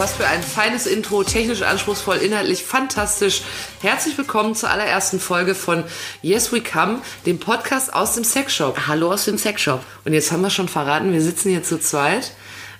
[0.00, 3.42] Was für ein feines Intro, technisch anspruchsvoll, inhaltlich fantastisch.
[3.82, 5.84] Herzlich willkommen zur allerersten Folge von
[6.22, 8.86] Yes We Come, dem Podcast aus dem Sexshop.
[8.86, 9.84] Hallo aus dem Sexshop.
[10.06, 12.32] Und jetzt haben wir schon verraten, wir sitzen hier zu zweit.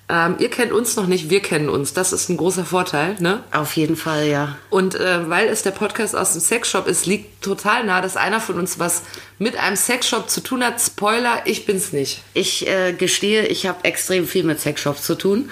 [0.09, 1.93] Ähm, ihr kennt uns noch nicht, wir kennen uns.
[1.93, 3.45] Das ist ein großer Vorteil, ne?
[3.53, 4.57] Auf jeden Fall, ja.
[4.71, 8.41] Und äh, weil es der Podcast aus dem Sexshop ist, liegt total nah, dass einer
[8.41, 9.03] von uns was
[9.39, 10.81] mit einem Sexshop zu tun hat.
[10.81, 12.23] Spoiler, ich bin's nicht.
[12.33, 15.51] Ich äh, gestehe, ich habe extrem viel mit Sexshops zu tun.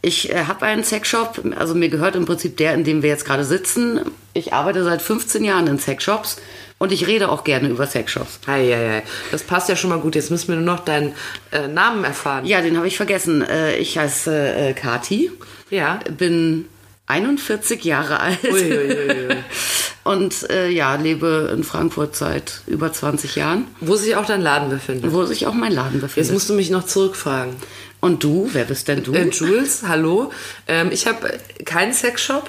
[0.00, 3.24] Ich äh, habe einen Sexshop, also mir gehört im Prinzip der, in dem wir jetzt
[3.24, 4.00] gerade sitzen.
[4.32, 6.36] Ich arbeite seit 15 Jahren in Sexshops
[6.78, 8.38] und ich rede auch gerne über Sexshops.
[8.46, 9.02] Hei, hei, hei.
[9.32, 10.14] Das passt ja schon mal gut.
[10.14, 11.14] Jetzt müssen wir nur noch deinen
[11.50, 12.46] äh, Namen erfahren.
[12.46, 13.42] Ja, den habe ich vergessen.
[13.42, 15.32] Äh, ich heiße äh, Kati.
[15.70, 15.98] Ja.
[16.16, 16.66] Bin
[17.06, 18.44] 41 Jahre alt.
[18.44, 19.36] Uiuiui.
[20.04, 24.70] Und äh, ja, lebe in Frankfurt seit über 20 Jahren, Wo sich auch dein Laden
[24.70, 25.12] befindet.
[25.12, 26.32] wo sich auch mein Laden Jetzt befindet.
[26.32, 27.56] musst du mich noch zurückfragen.
[28.00, 29.12] Und du, wer bist denn du?
[29.12, 30.30] Äh, Jules, hallo.
[30.66, 32.48] Ähm, ich habe keinen Sexshop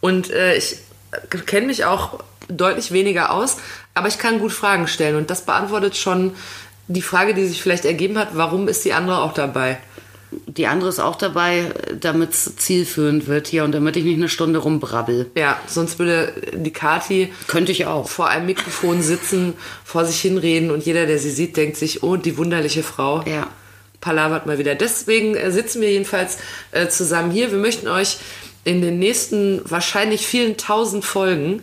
[0.00, 0.78] und äh, ich
[1.46, 3.56] kenne mich auch deutlich weniger aus,
[3.94, 6.32] aber ich kann gut Fragen stellen und das beantwortet schon
[6.88, 9.78] die Frage, die sich vielleicht ergeben hat, warum ist die andere auch dabei?
[10.46, 14.28] Die andere ist auch dabei, damit es zielführend wird hier und damit ich nicht eine
[14.28, 15.30] Stunde rumbrabbel.
[15.36, 18.08] Ja, sonst würde die Kati Könnte ich auch.
[18.08, 22.16] vor einem Mikrofon sitzen, vor sich hinreden und jeder, der sie sieht, denkt sich, oh,
[22.16, 23.22] die wunderliche Frau.
[23.22, 23.48] Ja.
[24.06, 24.76] Palavert mal wieder.
[24.76, 26.38] Deswegen äh, sitzen wir jedenfalls
[26.70, 27.50] äh, zusammen hier.
[27.50, 28.18] Wir möchten euch
[28.62, 31.62] in den nächsten wahrscheinlich vielen tausend Folgen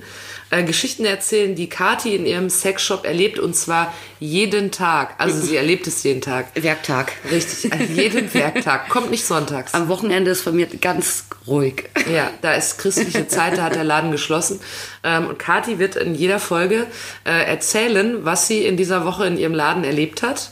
[0.50, 5.16] äh, Geschichten erzählen, die Kati in ihrem Sexshop erlebt und zwar jeden Tag.
[5.20, 6.48] Also sie erlebt es jeden Tag.
[6.54, 7.14] Werktag.
[7.32, 8.90] Richtig, an jedem Werktag.
[8.90, 9.74] Kommt nicht sonntags.
[9.74, 11.90] Am Wochenende ist von mir ganz ruhig.
[12.14, 14.60] Ja, da ist christliche Zeit, da hat der Laden geschlossen.
[15.06, 16.88] Ähm, und Kathi wird in jeder Folge
[17.24, 20.52] äh, erzählen, was sie in dieser Woche in ihrem Laden erlebt hat.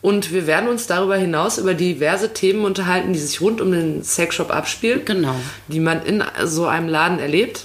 [0.00, 4.04] Und wir werden uns darüber hinaus über diverse Themen unterhalten, die sich rund um den
[4.04, 5.04] Sexshop abspielen.
[5.04, 5.34] Genau.
[5.66, 7.64] Die man in so einem Laden erlebt.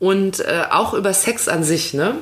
[0.00, 2.14] Und äh, auch über Sex an sich, ne?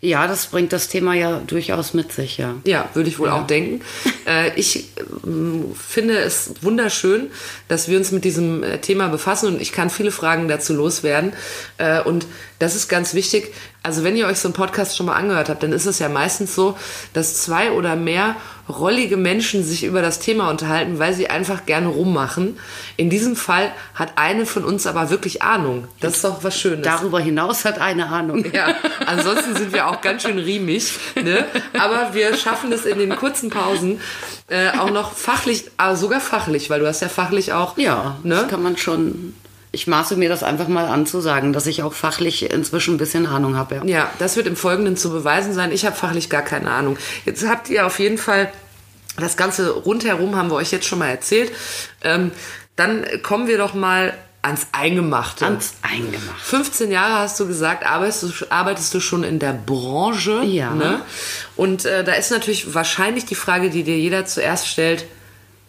[0.00, 2.56] Ja, das bringt das Thema ja durchaus mit sich, ja.
[2.64, 3.82] Ja, würde ich wohl auch denken.
[4.26, 4.90] Äh, ich
[5.24, 7.30] ähm, finde es wunderschön,
[7.68, 11.32] dass wir uns mit diesem äh, Thema befassen und ich kann viele Fragen dazu loswerden.
[11.78, 12.26] Äh, und
[12.58, 13.54] das ist ganz wichtig.
[13.82, 16.10] Also wenn ihr euch so einen Podcast schon mal angehört habt, dann ist es ja
[16.10, 16.76] meistens so,
[17.14, 18.36] dass zwei oder mehr
[18.68, 22.58] rollige Menschen sich über das Thema unterhalten, weil sie einfach gerne rummachen.
[22.96, 25.88] In diesem Fall hat eine von uns aber wirklich Ahnung.
[26.00, 26.84] Das ist doch was Schönes.
[26.84, 28.44] Darüber hinaus hat eine Ahnung.
[28.52, 28.74] Ja,
[29.06, 31.44] ansonsten sind wir auch ganz schön riemig, ne?
[31.78, 34.00] aber wir schaffen es in den kurzen Pausen
[34.48, 38.42] äh, auch noch fachlich, aber sogar fachlich, weil du hast ja fachlich auch, Ja, das
[38.42, 38.48] ne?
[38.48, 39.34] kann man schon.
[39.72, 42.98] Ich maße mir das einfach mal an zu sagen, dass ich auch fachlich inzwischen ein
[42.98, 43.76] bisschen Ahnung habe.
[43.76, 43.84] Ja.
[43.84, 45.70] Ja, das wird im Folgenden zu beweisen sein.
[45.70, 46.98] Ich habe fachlich gar keine Ahnung.
[47.24, 48.50] Jetzt habt ihr auf jeden Fall
[49.16, 51.52] das Ganze rundherum, haben wir euch jetzt schon mal erzählt.
[52.02, 52.32] Ähm,
[52.76, 55.44] dann kommen wir doch mal ans Eingemachte.
[55.44, 56.40] Ans Eingemacht.
[56.40, 60.42] 15 Jahre hast du gesagt, arbeitest du, arbeitest du schon in der Branche.
[60.44, 60.70] Ja.
[60.70, 61.02] Ne?
[61.56, 65.04] Und äh, da ist natürlich wahrscheinlich die Frage, die dir jeder zuerst stellt,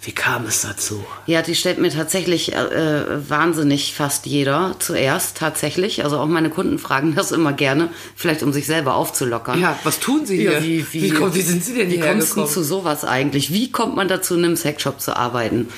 [0.03, 1.05] wie kam es dazu?
[1.27, 6.03] Ja, die stellt mir tatsächlich äh, wahnsinnig fast jeder zuerst tatsächlich.
[6.03, 9.61] Also auch meine Kunden fragen das immer gerne, vielleicht um sich selber aufzulockern.
[9.61, 10.53] Ja, was tun sie hier?
[10.53, 13.05] Ja, wie, wie, wie, kommt, wie sind sie denn Wie hierher kommst du zu sowas
[13.05, 13.53] eigentlich?
[13.53, 15.69] Wie kommt man dazu, in einem Sexshop zu arbeiten?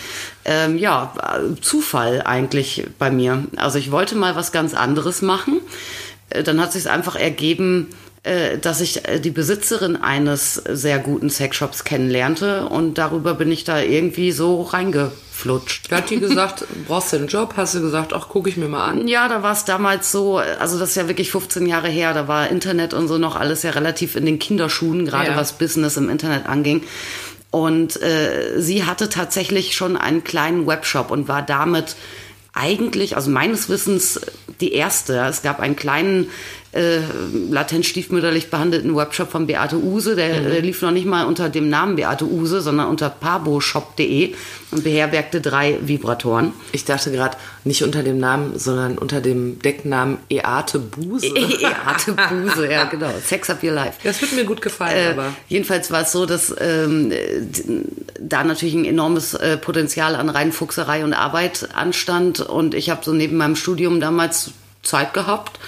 [0.46, 3.44] Ähm, ja, äh, Zufall eigentlich bei mir.
[3.58, 5.60] Also ich wollte mal was ganz anderes machen.
[6.30, 8.03] Äh, Dann hat sich einfach ergeben, äh,
[8.62, 13.82] dass ich äh, die Besitzerin eines sehr guten Sexshops kennenlernte und darüber bin ich da
[13.82, 15.92] irgendwie so reingeflutscht.
[15.92, 17.56] Hat die gesagt, brauchst du einen Job?
[17.58, 19.08] Hast du gesagt, ach, gucke ich mir mal an.
[19.08, 22.28] Ja, da war es damals so, also das ist ja wirklich 15 Jahre her, da
[22.30, 25.36] war Internet und so noch alles ja relativ in den Kinderschuhen, gerade Ja.
[25.38, 26.84] was Business im Internet anging.
[27.52, 31.96] Und äh, sie hatte tatsächlich schon einen kleinen Webshop und war damit
[32.54, 34.20] eigentlich, also meines Wissens,
[34.62, 35.18] die erste.
[35.28, 36.30] Es gab einen kleinen,
[36.74, 37.00] äh,
[37.52, 40.16] latent stiefmütterlich behandelten Webshop von Beate Use.
[40.16, 44.34] Der, der lief noch nicht mal unter dem Namen Beate Use, sondern unter parboshop.de
[44.72, 46.52] und beherbergte drei Vibratoren.
[46.72, 51.30] Ich dachte gerade, nicht unter dem Namen, sondern unter dem Decknamen Eate Buse.
[51.34, 53.12] Beate Buse, ja genau.
[53.24, 54.00] Sex Up Your Life.
[54.04, 55.34] Das wird mir gut gefallen, Äh, aber.
[55.48, 57.14] jedenfalls war es so, dass ähm,
[58.20, 62.40] da natürlich ein enormes äh, Potenzial an Reinfuchserei und Arbeit anstand.
[62.40, 65.60] Und ich habe so neben meinem Studium damals Zeit gehabt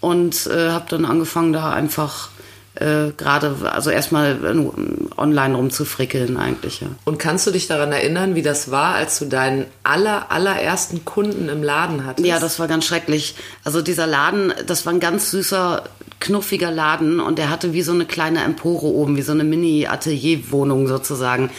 [0.00, 2.30] und äh, habe dann angefangen, da einfach
[2.76, 6.80] äh, gerade, also erstmal äh, online rumzufrickeln eigentlich.
[6.80, 6.88] Ja.
[7.04, 11.48] Und kannst du dich daran erinnern, wie das war, als du deinen aller, allerersten Kunden
[11.48, 12.26] im Laden hattest?
[12.26, 13.34] Ja, das war ganz schrecklich.
[13.64, 15.84] Also dieser Laden, das war ein ganz süßer,
[16.20, 20.86] knuffiger Laden und der hatte wie so eine kleine Empore oben, wie so eine Mini-Atelierwohnung
[20.86, 21.50] sozusagen.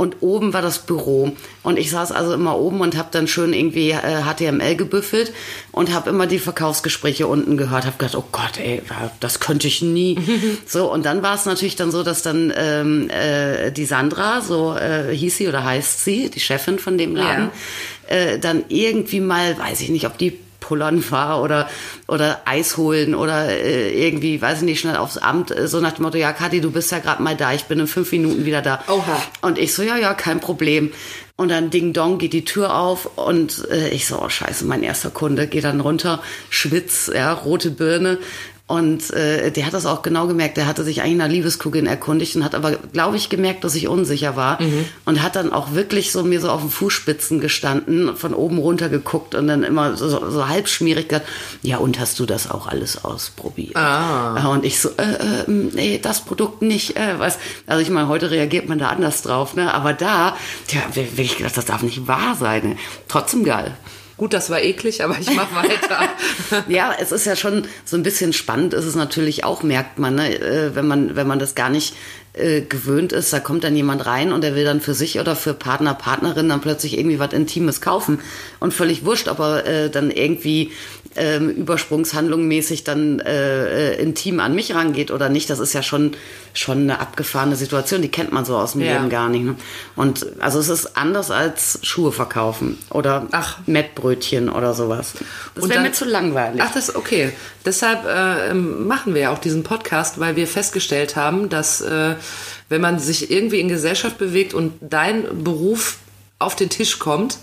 [0.00, 1.32] Und oben war das Büro.
[1.62, 5.30] Und ich saß also immer oben und habe dann schön irgendwie äh, HTML gebüffelt
[5.72, 7.84] und habe immer die Verkaufsgespräche unten gehört.
[7.84, 8.80] Habe gedacht, oh Gott, ey,
[9.20, 10.16] das könnte ich nie.
[10.66, 14.74] so, und dann war es natürlich dann so, dass dann ähm, äh, die Sandra, so
[14.74, 17.50] äh, hieß sie oder heißt sie, die Chefin von dem Laden,
[18.08, 18.16] ja.
[18.16, 21.68] äh, dann irgendwie mal, weiß ich nicht, ob die pullern war oder,
[22.06, 25.92] oder Eis holen oder äh, irgendwie, weiß ich nicht, schnell aufs Amt, äh, so nach
[25.92, 28.44] dem Motto, ja, Kathi, du bist ja gerade mal da, ich bin in fünf Minuten
[28.44, 28.82] wieder da.
[28.88, 29.22] Oha.
[29.40, 30.92] Und ich so, ja, ja, kein Problem.
[31.36, 34.82] Und dann Ding Dong geht die Tür auf und äh, ich so, oh scheiße, mein
[34.82, 38.18] erster Kunde, geht dann runter, schwitz, ja, rote Birne
[38.70, 40.56] und äh, der hat das auch genau gemerkt.
[40.56, 43.88] Der hatte sich eigentlich nach Liebeskugel erkundigt und hat aber, glaube ich, gemerkt, dass ich
[43.88, 44.62] unsicher war.
[44.62, 44.84] Mhm.
[45.04, 48.88] Und hat dann auch wirklich so mir so auf den Fußspitzen gestanden, von oben runter
[48.88, 51.26] geguckt und dann immer so, so halbschmierig gesagt,
[51.62, 53.74] ja, und hast du das auch alles ausprobiert?
[53.74, 54.46] Ah.
[54.52, 56.96] Und ich so, äh, äh, nee, das Produkt nicht.
[56.96, 57.40] Äh, was?
[57.66, 59.74] Also ich meine, heute reagiert man da anders drauf, ne?
[59.74, 60.36] Aber da,
[60.68, 62.68] ja, wirklich gedacht, das darf nicht wahr sein.
[62.68, 62.76] Ne?
[63.08, 63.74] Trotzdem geil.
[64.20, 66.10] Gut, das war eklig, aber ich mache weiter.
[66.68, 70.16] ja, es ist ja schon so ein bisschen spannend, ist es natürlich auch, merkt man,
[70.16, 70.38] ne?
[70.38, 71.94] Äh, wenn man, wenn man das gar nicht
[72.32, 75.34] äh, gewöhnt ist, da kommt dann jemand rein und der will dann für sich oder
[75.34, 78.20] für Partner, Partnerin dann plötzlich irgendwie was Intimes kaufen
[78.60, 80.70] und völlig wurscht, ob er äh, dann irgendwie
[81.16, 86.12] ähm, übersprungshandlungmäßig dann äh, äh, intim an mich rangeht oder nicht, das ist ja schon,
[86.54, 88.92] schon eine abgefahrene Situation, die kennt man so aus dem ja.
[88.92, 89.44] Leben gar nicht.
[89.44, 89.56] Ne?
[89.96, 93.58] Und also es ist anders als Schuhe verkaufen oder Ach.
[93.66, 95.14] Mettbrötchen oder sowas.
[95.56, 96.62] Das wäre mir zu langweilig.
[96.64, 97.32] Ach, das ist okay.
[97.64, 102.14] Deshalb äh, machen wir ja auch diesen Podcast, weil wir festgestellt haben, dass äh,
[102.68, 105.98] wenn man sich irgendwie in Gesellschaft bewegt und dein Beruf
[106.38, 107.38] auf den Tisch kommt,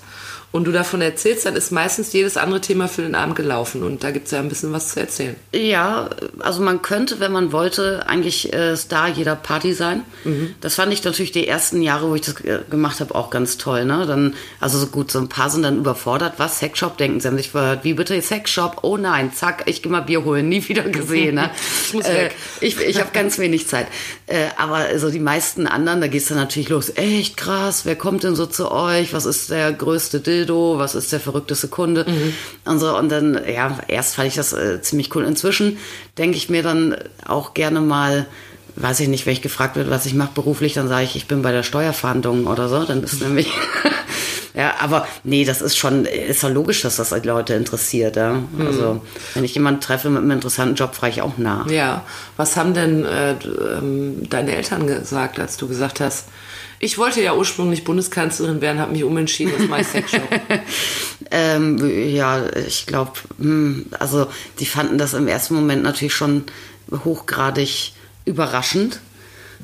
[0.52, 4.04] und du davon erzählst, dann ist meistens jedes andere Thema für den Abend gelaufen und
[4.04, 5.36] da gibt es ja ein bisschen was zu erzählen.
[5.54, 6.10] Ja,
[6.40, 10.04] also man könnte, wenn man wollte, eigentlich äh, Star jeder Party sein.
[10.24, 10.56] Mhm.
[10.62, 13.58] Das fand ich natürlich die ersten Jahre, wo ich das äh, gemacht habe, auch ganz
[13.58, 13.84] toll.
[13.86, 14.06] Ne?
[14.08, 16.36] Dann, also so gut, so ein paar sind dann überfordert.
[16.38, 16.60] Was?
[16.60, 16.98] Sexshop?
[16.98, 17.84] Denken sie haben sich verhört.
[17.84, 18.80] Wie bitte Sexshop?
[18.84, 20.48] Oh nein, zack, ich gehe mal Bier holen.
[20.48, 21.36] Nie wieder gesehen.
[21.36, 21.50] Ne?
[21.88, 22.32] ich muss weg.
[22.62, 23.88] Äh, ich ich habe ganz wenig Zeit.
[24.28, 26.92] Äh, aber so die meisten anderen, da gehst du natürlich los.
[26.96, 29.14] Echt krass, wer kommt denn so zu euch?
[29.14, 30.37] Was ist der größte Dill?
[30.38, 32.34] Dildo, was ist der verrückteste Kunde mhm.
[32.66, 32.96] und so.
[32.98, 35.24] Und dann, ja, erst fand ich das äh, ziemlich cool.
[35.24, 35.78] Inzwischen
[36.18, 36.96] denke ich mir dann
[37.26, 38.26] auch gerne mal,
[38.76, 41.28] weiß ich nicht, wenn ich gefragt wird, was ich mache beruflich, dann sage ich, ich
[41.28, 42.84] bin bei der Steuerfahndung oder so.
[42.84, 43.52] Dann ist nämlich,
[44.56, 48.16] ja, aber nee, das ist schon, ist ja logisch, dass das Leute interessiert.
[48.16, 48.34] Ja?
[48.34, 48.68] Mhm.
[48.68, 49.02] Also,
[49.34, 51.70] wenn ich jemanden treffe mit einem interessanten Job, frage ich auch nach.
[51.70, 52.04] Ja,
[52.38, 56.26] was haben denn äh, ähm, deine Eltern gesagt, als du gesagt hast,
[56.80, 60.22] ich wollte ja ursprünglich Bundeskanzlerin werden, habe mich umentschieden, das mache ich Sexshop.
[61.32, 64.28] ähm, ja, ich glaube, hm, also
[64.60, 66.44] die fanden das im ersten Moment natürlich schon
[67.04, 67.94] hochgradig
[68.26, 69.00] überraschend,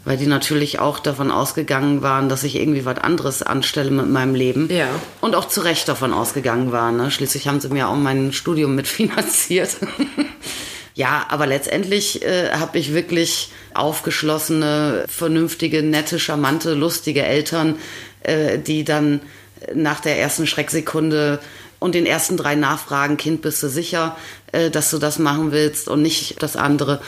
[0.05, 4.35] weil die natürlich auch davon ausgegangen waren, dass ich irgendwie was anderes anstelle mit meinem
[4.35, 4.69] Leben.
[4.71, 4.87] Ja.
[5.21, 6.97] Und auch zu Recht davon ausgegangen waren.
[6.97, 7.11] Ne?
[7.11, 9.77] Schließlich haben sie mir auch mein Studium mitfinanziert.
[10.95, 17.79] Ja, aber letztendlich äh, habe ich wirklich aufgeschlossene, vernünftige, nette, charmante, lustige Eltern,
[18.21, 19.21] äh, die dann
[19.73, 21.39] nach der ersten Schrecksekunde
[21.79, 24.15] und den ersten drei Nachfragen, Kind, bist du sicher,
[24.51, 27.01] äh, dass du das machen willst und nicht das andere,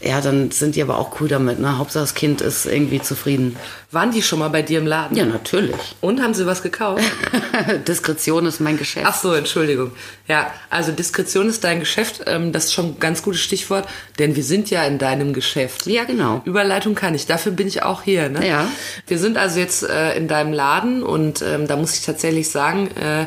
[0.00, 1.58] ja, dann sind die aber auch cool damit.
[1.58, 1.78] Ne?
[1.78, 3.56] Hauptsache das Kind ist irgendwie zufrieden.
[3.90, 5.16] Waren die schon mal bei dir im Laden?
[5.16, 5.96] Ja, natürlich.
[6.00, 7.02] Und haben sie was gekauft?
[7.88, 9.06] Diskretion ist mein Geschäft.
[9.08, 9.92] Ach so, Entschuldigung.
[10.28, 12.22] Ja, also Diskretion ist dein Geschäft.
[12.26, 13.88] Ähm, das ist schon ein ganz gutes Stichwort,
[14.18, 15.86] denn wir sind ja in deinem Geschäft.
[15.86, 16.42] Ja, genau.
[16.44, 17.26] Überleitung kann ich.
[17.26, 18.28] Dafür bin ich auch hier.
[18.28, 18.46] Ne?
[18.46, 18.70] Ja.
[19.06, 22.88] Wir sind also jetzt äh, in deinem Laden und ähm, da muss ich tatsächlich sagen,
[22.96, 23.26] äh,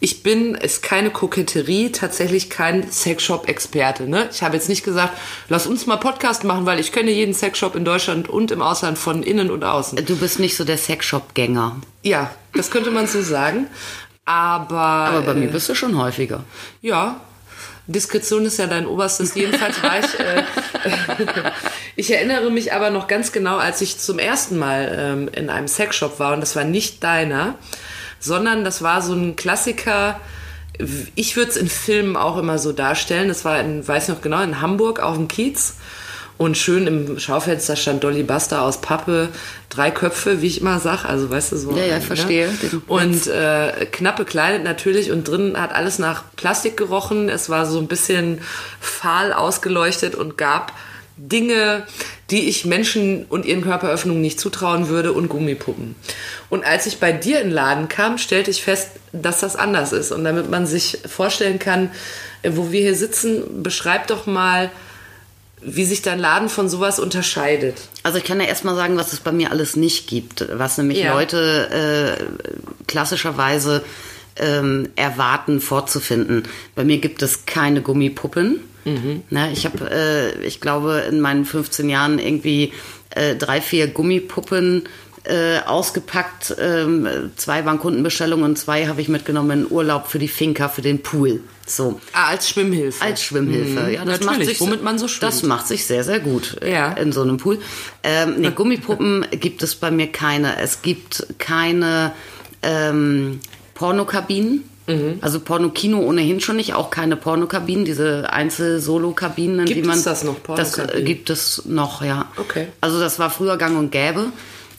[0.00, 4.08] ich bin, ist keine Koketterie, tatsächlich kein Sexshop-Experte.
[4.08, 4.28] Ne?
[4.32, 5.16] Ich habe jetzt nicht gesagt,
[5.48, 8.96] lass uns mal Podcast machen, weil ich kenne jeden Sexshop in Deutschland und im Ausland
[8.96, 10.04] von innen und außen.
[10.06, 11.80] Du bist nicht so der Sexshop-Gänger.
[12.02, 13.66] Ja, das könnte man so sagen.
[14.24, 16.44] Aber, Aber bei äh, mir bist du schon häufiger.
[16.80, 17.20] Ja,
[17.88, 20.20] Diskretion ist ja dein oberstes, jedenfalls war ich.
[20.20, 20.42] Äh,
[21.96, 25.66] ich erinnere mich aber noch ganz genau, als ich zum ersten Mal ähm, in einem
[25.66, 27.56] Sexshop war und das war nicht deiner
[28.20, 30.20] sondern das war so ein Klassiker.
[31.14, 33.28] Ich würde es in Filmen auch immer so darstellen.
[33.28, 35.74] Das war, in, weiß ich noch genau, in Hamburg auf dem Kiez.
[36.38, 39.28] Und schön im Schaufenster stand Dolly Buster aus Pappe,
[39.70, 41.76] drei Köpfe, wie ich immer sag, also weißt du so.
[41.76, 42.00] Ja, ja, ne?
[42.00, 42.48] verstehe.
[42.86, 47.28] Und äh, knapp bekleidet natürlich und drin hat alles nach Plastik gerochen.
[47.28, 48.40] Es war so ein bisschen
[48.80, 50.72] fahl ausgeleuchtet und gab
[51.16, 51.82] Dinge,
[52.30, 55.96] die ich Menschen und ihren Körperöffnungen nicht zutrauen würde und Gummipuppen.
[56.50, 59.92] Und als ich bei dir in den Laden kam, stellte ich fest, dass das anders
[59.92, 60.12] ist.
[60.12, 61.90] Und damit man sich vorstellen kann,
[62.42, 64.70] äh, wo wir hier sitzen, beschreib doch mal,
[65.60, 67.76] wie sich dein Laden von sowas unterscheidet.
[68.04, 70.98] Also ich kann ja erstmal sagen, was es bei mir alles nicht gibt, was nämlich
[70.98, 71.14] Ja.
[71.14, 73.82] Leute äh, klassischerweise
[74.36, 76.44] ähm, erwarten vorzufinden.
[76.76, 78.60] Bei mir gibt es keine Gummipuppen.
[79.28, 82.72] Na, ich habe, äh, ich glaube, in meinen 15 Jahren irgendwie
[83.10, 84.84] äh, drei, vier Gummipuppen
[85.28, 86.56] äh, ausgepackt.
[86.58, 87.06] Ähm,
[87.36, 91.02] zwei waren Kundenbestellungen und zwei habe ich mitgenommen in Urlaub für die Finca, für den
[91.02, 91.40] Pool.
[91.66, 92.00] So.
[92.14, 93.04] Ah, als Schwimmhilfe.
[93.04, 94.04] Als Schwimmhilfe, ja.
[94.06, 95.32] Das macht Natürlich, sich, womit man so schwimmt.
[95.32, 96.92] Das macht sich sehr, sehr gut äh, Ja.
[96.92, 97.58] in so einem Pool.
[98.02, 100.58] Ähm, nee, Gummipuppen gibt es bei mir keine.
[100.60, 102.12] Es gibt keine
[102.62, 103.40] ähm,
[103.74, 104.64] Pornokabinen.
[104.86, 105.18] Mhm.
[105.20, 109.98] Also Pornokino ohnehin schon nicht, auch keine Pornokabinen, diese Einzel-Solo-Kabinen, Gibt die man.
[109.98, 111.04] es das noch, Das äh, Pornokabinen?
[111.04, 112.24] gibt es noch, ja.
[112.38, 112.68] Okay.
[112.80, 114.32] Also das war früher gang und gäbe.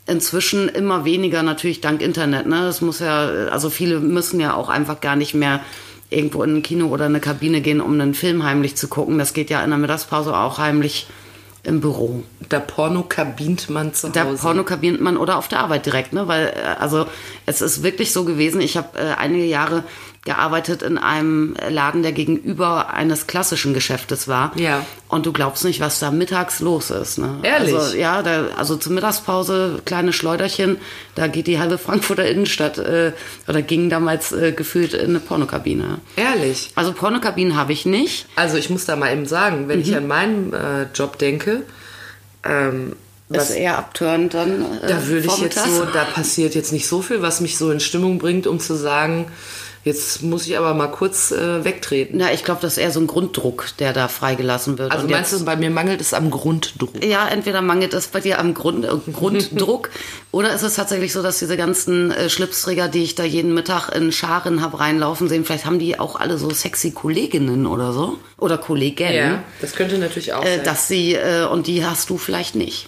[0.10, 2.48] Inzwischen immer weniger natürlich dank Internet.
[2.48, 2.62] Ne?
[2.62, 5.62] Das muss ja, also viele müssen ja auch einfach gar nicht mehr
[6.10, 9.20] irgendwo in ein Kino oder eine Kabine gehen, um einen Film heimlich zu gucken.
[9.20, 11.08] Das geht ja in der Mittagspause auch heimlich
[11.64, 12.24] im Büro.
[12.48, 14.42] Da Porno kabint man zu Da Hause.
[14.42, 16.28] Porno kabint man oder auf der Arbeit direkt, ne?
[16.28, 17.06] Weil äh, also
[17.46, 18.62] es ist wirklich so gewesen.
[18.62, 19.84] Ich habe äh, einige Jahre
[20.30, 24.52] gearbeitet in einem Laden, der gegenüber eines klassischen Geschäftes war.
[24.56, 24.86] Ja.
[25.08, 27.18] Und du glaubst nicht, was da mittags los ist.
[27.18, 27.40] Ne?
[27.42, 27.74] Ehrlich?
[27.74, 30.78] Also, ja, da, also zur Mittagspause kleine Schleuderchen.
[31.16, 33.12] Da geht die halbe Frankfurter Innenstadt äh,
[33.48, 35.98] oder ging damals äh, gefühlt in eine Pornokabine.
[36.16, 36.70] Ehrlich.
[36.76, 38.28] Also Pornokabinen habe ich nicht.
[38.36, 39.84] Also ich muss da mal eben sagen, wenn Mhm.
[39.86, 41.64] ich an meinen äh, Job denke,
[42.44, 42.94] ähm,
[43.30, 44.62] was, ist eher abtörend dann.
[44.84, 47.70] Äh, da würde ich jetzt so, da passiert jetzt nicht so viel, was mich so
[47.72, 49.32] in Stimmung bringt, um zu sagen,
[49.84, 52.18] jetzt muss ich aber mal kurz äh, wegtreten.
[52.20, 54.92] Na, ich glaube, das ist eher so ein Grunddruck, der da freigelassen wird.
[54.92, 57.04] Also Und meinst jetzt- du, bei mir mangelt es am Grunddruck?
[57.04, 59.90] Ja, entweder mangelt es bei dir am Grund, äh, Grunddruck
[60.32, 63.90] oder ist es tatsächlich so, dass diese ganzen äh, Schlipsträger, die ich da jeden Mittag
[63.96, 68.18] in Scharen hab reinlaufen sehen, vielleicht haben die auch alle so sexy Kolleginnen oder so
[68.38, 70.64] oder Kollegen, Ja, das könnte natürlich auch äh, sein.
[70.66, 72.88] dass sie äh, und die hast du vielleicht nicht.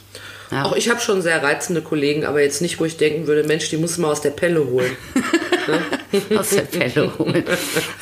[0.52, 0.66] Ja.
[0.66, 3.70] Auch ich habe schon sehr reizende Kollegen, aber jetzt nicht, wo ich denken würde, Mensch,
[3.70, 4.92] die muss man aus der Pelle holen.
[6.38, 7.44] aus der Pelle holen.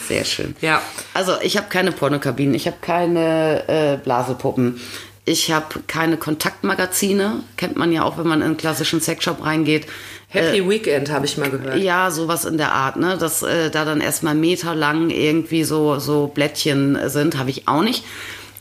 [0.08, 0.56] Sehr schön.
[0.62, 0.82] Ja.
[1.14, 4.80] Also ich habe keine Pornokabinen, ich habe keine äh, Blasepuppen.
[5.26, 9.86] Ich habe keine Kontaktmagazine, kennt man ja auch, wenn man in einen klassischen Sexshop reingeht.
[10.30, 11.78] Happy Weekend habe ich mal gehört.
[11.78, 13.18] Ja, sowas in der Art, ne?
[13.18, 18.04] Dass äh, da dann erstmal meterlang irgendwie so, so Blättchen sind, habe ich auch nicht.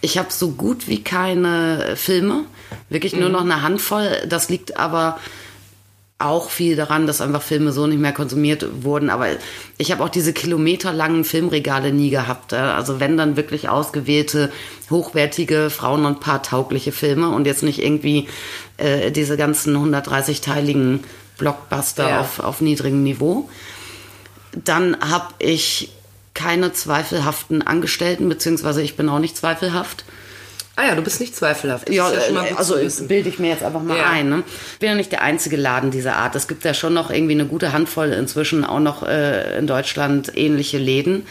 [0.00, 2.44] Ich habe so gut wie keine Filme,
[2.88, 4.08] wirklich nur noch eine Handvoll.
[4.28, 5.18] Das liegt aber
[6.20, 9.08] auch viel daran, dass einfach Filme so nicht mehr konsumiert wurden.
[9.08, 9.26] Aber
[9.76, 12.52] ich habe auch diese kilometerlangen Filmregale nie gehabt.
[12.52, 14.50] Also wenn dann wirklich ausgewählte,
[14.90, 18.28] hochwertige, Frauen- und paartaugliche Filme und jetzt nicht irgendwie
[18.78, 21.00] äh, diese ganzen 130-teiligen
[21.38, 22.20] Blockbuster Ja.
[22.20, 23.48] auf, auf niedrigem Niveau.
[24.52, 25.92] Dann habe ich
[26.34, 30.04] keine zweifelhaften Angestellten, beziehungsweise ich bin auch nicht zweifelhaft.
[30.78, 31.88] Ah ja, du bist nicht zweifelhaft.
[31.88, 32.76] Das Ja, ja äh, also
[33.08, 34.10] bilde ich mir jetzt einfach mal Ja.
[34.10, 34.28] ein.
[34.28, 34.44] Ne?
[34.74, 36.36] Ich bin ja nicht der einzige Laden dieser Art.
[36.36, 40.30] Es gibt ja schon noch irgendwie eine gute Handvoll inzwischen auch noch äh, in Deutschland
[40.36, 41.26] ähnliche Läden.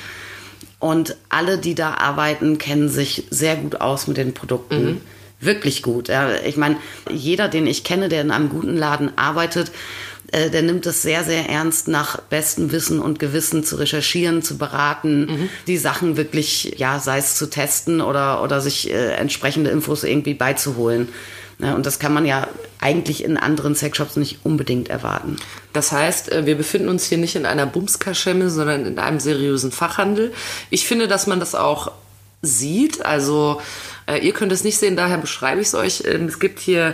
[0.80, 4.86] Und alle, die da arbeiten, kennen sich sehr gut aus mit den Produkten.
[4.86, 5.02] Mhm.
[5.40, 6.10] Wirklich gut.
[6.10, 6.30] Ja.
[6.46, 6.76] Ich meine,
[7.10, 9.72] jeder, den ich kenne, der in einem guten Laden arbeitet,
[10.32, 14.58] äh, der nimmt es sehr, sehr ernst, nach bestem Wissen und Gewissen zu recherchieren, zu
[14.58, 15.50] beraten, Mhm.
[15.68, 20.34] die Sachen wirklich, ja, sei es zu testen oder, oder sich äh, entsprechende Infos irgendwie
[20.34, 21.10] beizuholen.
[21.60, 22.48] Ja, und das kann man ja
[22.80, 25.38] eigentlich in anderen Sexshops nicht unbedingt erwarten.
[25.74, 29.72] Das heißt, äh, wir befinden uns hier nicht in einer Bumskaschemme, sondern in einem seriösen
[29.72, 30.34] Fachhandel.
[30.70, 31.92] Ich finde, dass man das auch
[32.44, 33.04] sieht.
[33.04, 33.60] Also
[34.06, 36.04] äh, ihr könnt es nicht sehen, daher beschreibe ich es euch.
[36.06, 36.94] Ähm, Es gibt hier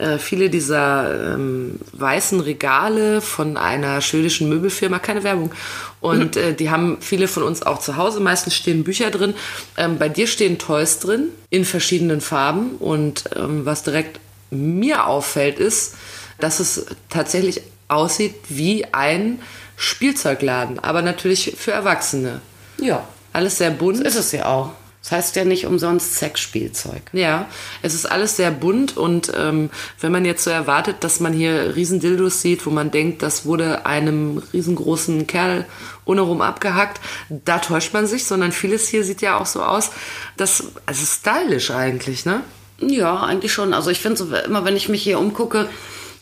[0.00, 5.52] äh, viele dieser ähm, weißen Regale von einer schwedischen Möbelfirma, keine Werbung.
[6.00, 8.20] Und äh, die haben viele von uns auch zu Hause.
[8.20, 9.34] Meistens stehen Bücher drin.
[9.76, 12.76] Ähm, bei dir stehen Toys drin in verschiedenen Farben.
[12.78, 14.18] Und ähm, was direkt
[14.50, 15.94] mir auffällt, ist,
[16.38, 19.40] dass es tatsächlich aussieht wie ein
[19.76, 22.40] Spielzeugladen, aber natürlich für Erwachsene.
[22.80, 24.00] Ja, Alles sehr bunt.
[24.00, 24.72] ist es ja auch.
[25.02, 27.02] Das heißt ja nicht umsonst Sexspielzeug.
[27.12, 27.48] Ja,
[27.80, 31.74] es ist alles sehr bunt und ähm, wenn man jetzt so erwartet, dass man hier
[31.74, 35.64] Riesendildos sieht, wo man denkt, das wurde einem riesengroßen Kerl
[36.04, 39.90] ohne rum abgehackt, da täuscht man sich, sondern vieles hier sieht ja auch so aus,
[40.36, 42.42] dass, also stylisch eigentlich, ne?
[42.78, 43.72] Ja, eigentlich schon.
[43.72, 45.68] Also ich finde so, immer, wenn ich mich hier umgucke,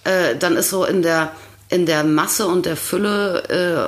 [0.04, 1.32] äh, dann ist so in der
[1.70, 3.42] in der Masse und der Fülle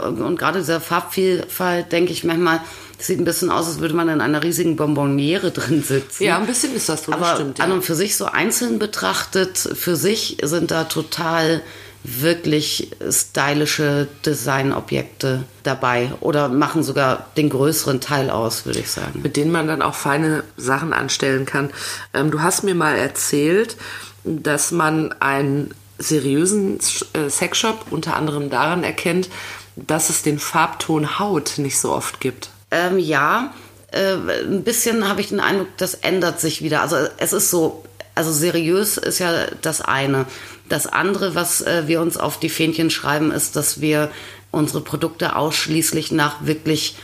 [0.04, 2.61] äh, und gerade dieser Farbvielfalt denke ich manchmal,
[3.07, 6.25] sieht ein bisschen aus, als würde man in einer riesigen Bonbonniere drin sitzen.
[6.25, 7.59] Ja, ein bisschen ist das so, das Aber stimmt.
[7.59, 7.64] Ja.
[7.64, 11.62] an und für sich so einzeln betrachtet, für sich sind da total
[12.02, 19.21] wirklich stylische Designobjekte dabei oder machen sogar den größeren Teil aus, würde ich sagen.
[19.23, 21.71] mit denen man dann auch feine Sachen anstellen kann.
[22.14, 23.76] Ähm, du hast mir mal erzählt,
[24.25, 26.78] dass man einen seriösen
[27.12, 29.28] äh, Sexshop unter anderem daran erkennt,
[29.76, 32.50] dass es den Farbton Haut nicht so oft gibt.
[32.70, 33.52] Ähm, ja,
[33.92, 36.82] äh, ein bisschen habe ich den Eindruck, das ändert sich wieder.
[36.82, 37.84] Also es ist so,
[38.14, 40.26] also seriös ist ja das eine.
[40.68, 44.10] Das andere, was äh, wir uns auf die Fähnchen schreiben, ist, dass wir
[44.52, 46.96] unsere Produkte ausschließlich nach wirklich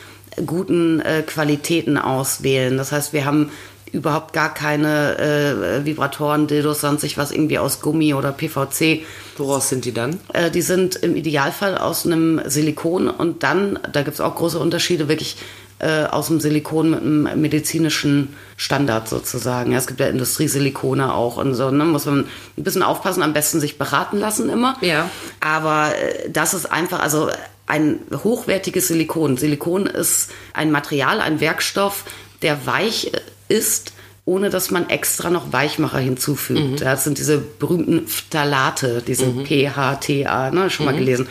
[0.44, 2.76] guten äh, Qualitäten auswählen.
[2.76, 3.50] Das heißt, wir haben
[3.96, 9.04] überhaupt gar keine äh, Vibratoren, Dildos, sonst sich was irgendwie aus Gummi oder PVC.
[9.36, 10.20] Woraus sind die dann?
[10.32, 14.58] Äh, die sind im Idealfall aus einem Silikon und dann, da gibt es auch große
[14.58, 15.36] Unterschiede, wirklich
[15.78, 19.72] äh, aus dem Silikon mit einem medizinischen Standard sozusagen.
[19.72, 21.84] Ja, es gibt ja Industriesilikone auch und so, ne?
[21.84, 22.26] muss man
[22.56, 24.76] ein bisschen aufpassen, am besten sich beraten lassen immer.
[24.80, 25.10] Ja.
[25.40, 27.30] Aber äh, das ist einfach, also
[27.66, 29.36] ein hochwertiges Silikon.
[29.36, 32.04] Silikon ist ein Material, ein Werkstoff,
[32.42, 33.10] der weich
[33.48, 33.92] ist,
[34.24, 36.80] ohne dass man extra noch Weichmacher hinzufügt.
[36.80, 41.28] Das sind diese berühmten Phthalate, diese PHTA, ne, schon mal gelesen.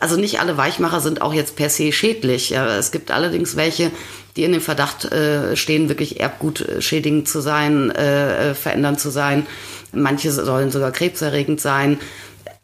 [0.00, 2.50] Also nicht alle Weichmacher sind auch jetzt per se schädlich.
[2.50, 2.76] Ja.
[2.76, 3.90] Es gibt allerdings welche,
[4.36, 9.46] die in dem Verdacht äh, stehen, wirklich erbgutschädigend zu sein, äh, äh, verändernd zu sein.
[9.92, 11.98] Manche sollen sogar krebserregend sein.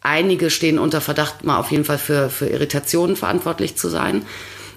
[0.01, 4.25] Einige stehen unter Verdacht, mal auf jeden Fall für, für Irritationen verantwortlich zu sein.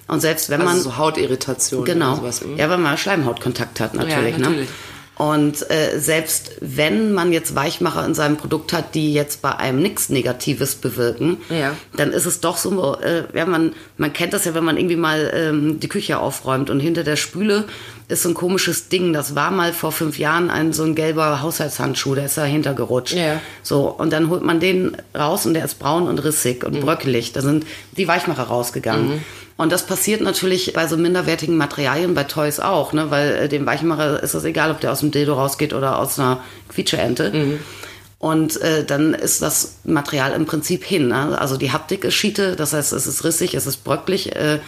[0.08, 2.16] Und selbst wenn man Also so Hautirritationen Genau.
[2.16, 2.40] sowas.
[2.40, 2.56] hm?
[2.56, 4.32] Ja, wenn man Schleimhautkontakt hat, natürlich.
[4.36, 4.68] Ja, natürlich.
[4.68, 4.74] Ne?
[5.16, 9.82] Und äh, selbst wenn man jetzt Weichmacher in seinem Produkt hat, die jetzt bei einem
[9.82, 11.74] nichts Negatives bewirken, Ja.
[11.96, 14.94] dann ist es doch so, äh, ja, man, man kennt das ja, wenn man irgendwie
[14.96, 17.64] mal ähm, die Küche aufräumt und hinter der Spüle
[18.08, 19.12] ist so ein komisches Ding.
[19.12, 23.14] Das war mal vor fünf Jahren ein so ein gelber Haushaltshandschuh, der ist dahinter gerutscht.
[23.14, 23.40] Ja.
[23.62, 26.68] So, und dann holt man den raus und der ist braun und rissig Mhm.
[26.74, 27.32] und bröckelig.
[27.32, 29.22] Da sind die Weichmacher rausgegangen.
[29.58, 33.10] Und das passiert natürlich bei so minderwertigen Materialien, bei Toys auch, ne?
[33.10, 36.18] weil äh, dem Weichmacher ist es egal, ob der aus dem Dildo rausgeht oder aus
[36.18, 37.32] einer Quietscheente.
[37.32, 37.58] Mhm.
[38.20, 41.08] Und äh, dann ist das Material im Prinzip hin.
[41.08, 41.36] Ne?
[41.40, 44.60] Also die Haptik ist Schiete, das heißt, es ist rissig, es ist bröcklich, äh,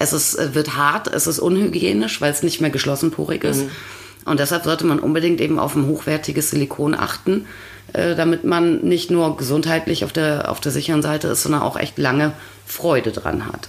[0.00, 3.66] es ist, äh, wird hart, es ist unhygienisch, weil es nicht mehr geschlossenporig ist.
[4.24, 7.46] Und deshalb sollte man unbedingt eben auf ein hochwertiges Silikon achten,
[7.92, 11.76] äh, damit man nicht nur gesundheitlich auf der, auf der sicheren Seite ist, sondern auch
[11.76, 12.32] echt lange
[12.66, 13.68] Freude dran hat.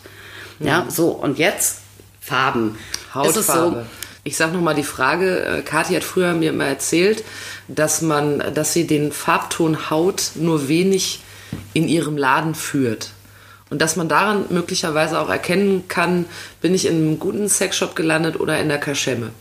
[0.60, 1.80] Ja, so, und jetzt
[2.22, 2.78] Farben.
[3.14, 3.86] Hautfarbe.
[4.24, 7.24] Ich sag noch mal die Frage, äh, Kathi hat früher mir immer erzählt,
[7.68, 11.22] dass man, dass sie den Farbton Haut nur wenig
[11.74, 13.12] in ihrem Laden führt.
[13.72, 16.26] Und dass man daran möglicherweise auch erkennen kann,
[16.60, 19.32] bin ich in einem guten Sexshop gelandet oder in der Kaschemme.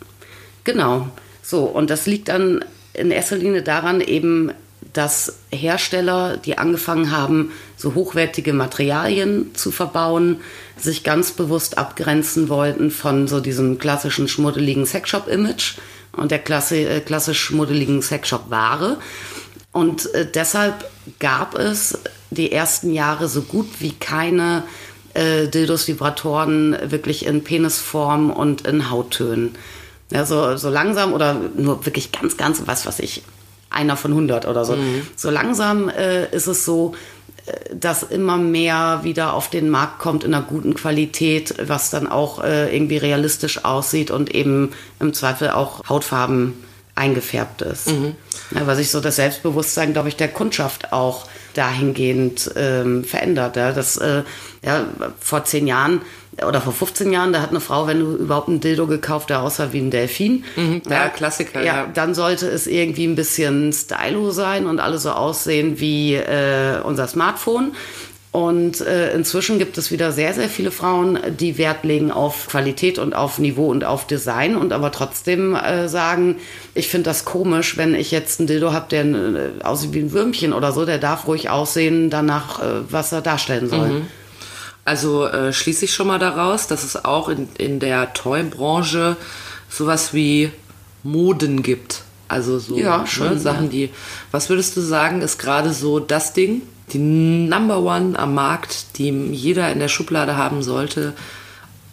[0.62, 1.08] Genau.
[1.42, 2.64] So, und das liegt dann
[2.94, 4.52] in erster Linie daran eben,
[4.92, 10.40] dass Hersteller, die angefangen haben, so hochwertige Materialien zu verbauen,
[10.76, 15.74] sich ganz bewusst abgrenzen wollten von so diesem klassischen schmuddeligen Sexshop-Image
[16.12, 18.98] und der klasse, äh, klassisch schmuddeligen Sexshop-Ware.
[19.72, 20.88] Und äh, deshalb
[21.18, 21.98] gab es
[22.30, 24.64] die ersten Jahre so gut wie keine
[25.14, 29.56] äh, Dildos-Vibratoren wirklich in Penisform und in Hauttönen.
[30.10, 33.22] Ja, so, so langsam oder nur wirklich ganz, ganz, was weiß ich,
[33.70, 34.76] einer von 100 oder so.
[35.16, 36.94] So langsam äh, ist es so,
[37.46, 42.08] äh, dass immer mehr wieder auf den Markt kommt in einer guten Qualität, was dann
[42.08, 46.54] auch äh, irgendwie realistisch aussieht und eben im Zweifel auch Hautfarben
[46.96, 47.88] eingefärbt ist.
[48.54, 53.56] Ja, weil sich so das Selbstbewusstsein, glaube ich, der Kundschaft auch dahingehend ähm, verändert.
[53.56, 54.22] Ja, das, äh,
[54.64, 54.84] ja,
[55.18, 56.00] vor zehn Jahren
[56.46, 59.42] oder vor 15 Jahren, da hat eine Frau, wenn du überhaupt ein Dildo gekauft, der
[59.42, 60.44] aussah wie ein Delfin.
[60.88, 61.86] Ja, Klassiker, Ja, ja.
[61.92, 67.08] dann sollte es irgendwie ein bisschen stylo sein und alle so aussehen wie äh, unser
[67.08, 67.72] Smartphone.
[68.32, 73.00] Und äh, inzwischen gibt es wieder sehr, sehr viele Frauen, die Wert legen auf Qualität
[73.00, 76.36] und auf Niveau und auf Design und aber trotzdem äh, sagen,
[76.74, 80.12] ich finde das komisch, wenn ich jetzt einen Dildo habe, der äh, aussieht wie ein
[80.12, 84.02] Würmchen oder so, der darf ruhig aussehen danach, äh, was er darstellen soll.
[84.84, 89.16] Also äh, schließe ich schon mal daraus, dass es auch in, in der Toy-Branche
[89.68, 90.52] sowas wie
[91.02, 92.04] Moden gibt.
[92.30, 93.90] Also so Ja, schon, Sachen, die.
[94.30, 96.62] Was würdest du sagen, ist gerade so das Ding,
[96.92, 101.14] die Number One am Markt, die jeder in der Schublade haben sollte?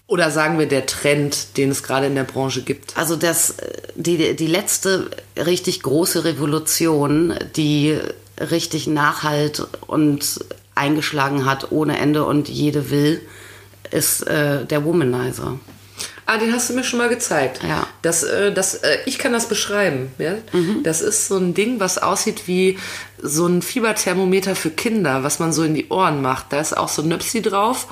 [0.06, 2.96] Oder sagen wir der Trend, den es gerade in der Branche gibt?
[2.96, 3.56] Also das,
[3.96, 7.98] die, die letzte richtig große Revolution, die
[8.40, 10.40] richtig Nachhalt und
[10.76, 13.22] eingeschlagen hat ohne Ende und jede will,
[13.90, 15.60] ist äh, der Womanizer.
[16.30, 17.62] Ah, den hast du mir schon mal gezeigt.
[17.64, 17.88] Ja.
[18.02, 20.12] Das, äh, das, äh, ich kann das beschreiben.
[20.18, 20.34] Ja?
[20.84, 22.78] Das ist so ein Ding, was aussieht wie
[23.22, 26.48] so ein Fieberthermometer für Kinder, was man so in die Ohren macht.
[26.52, 27.88] Da ist auch so ein Nöpsi drauf.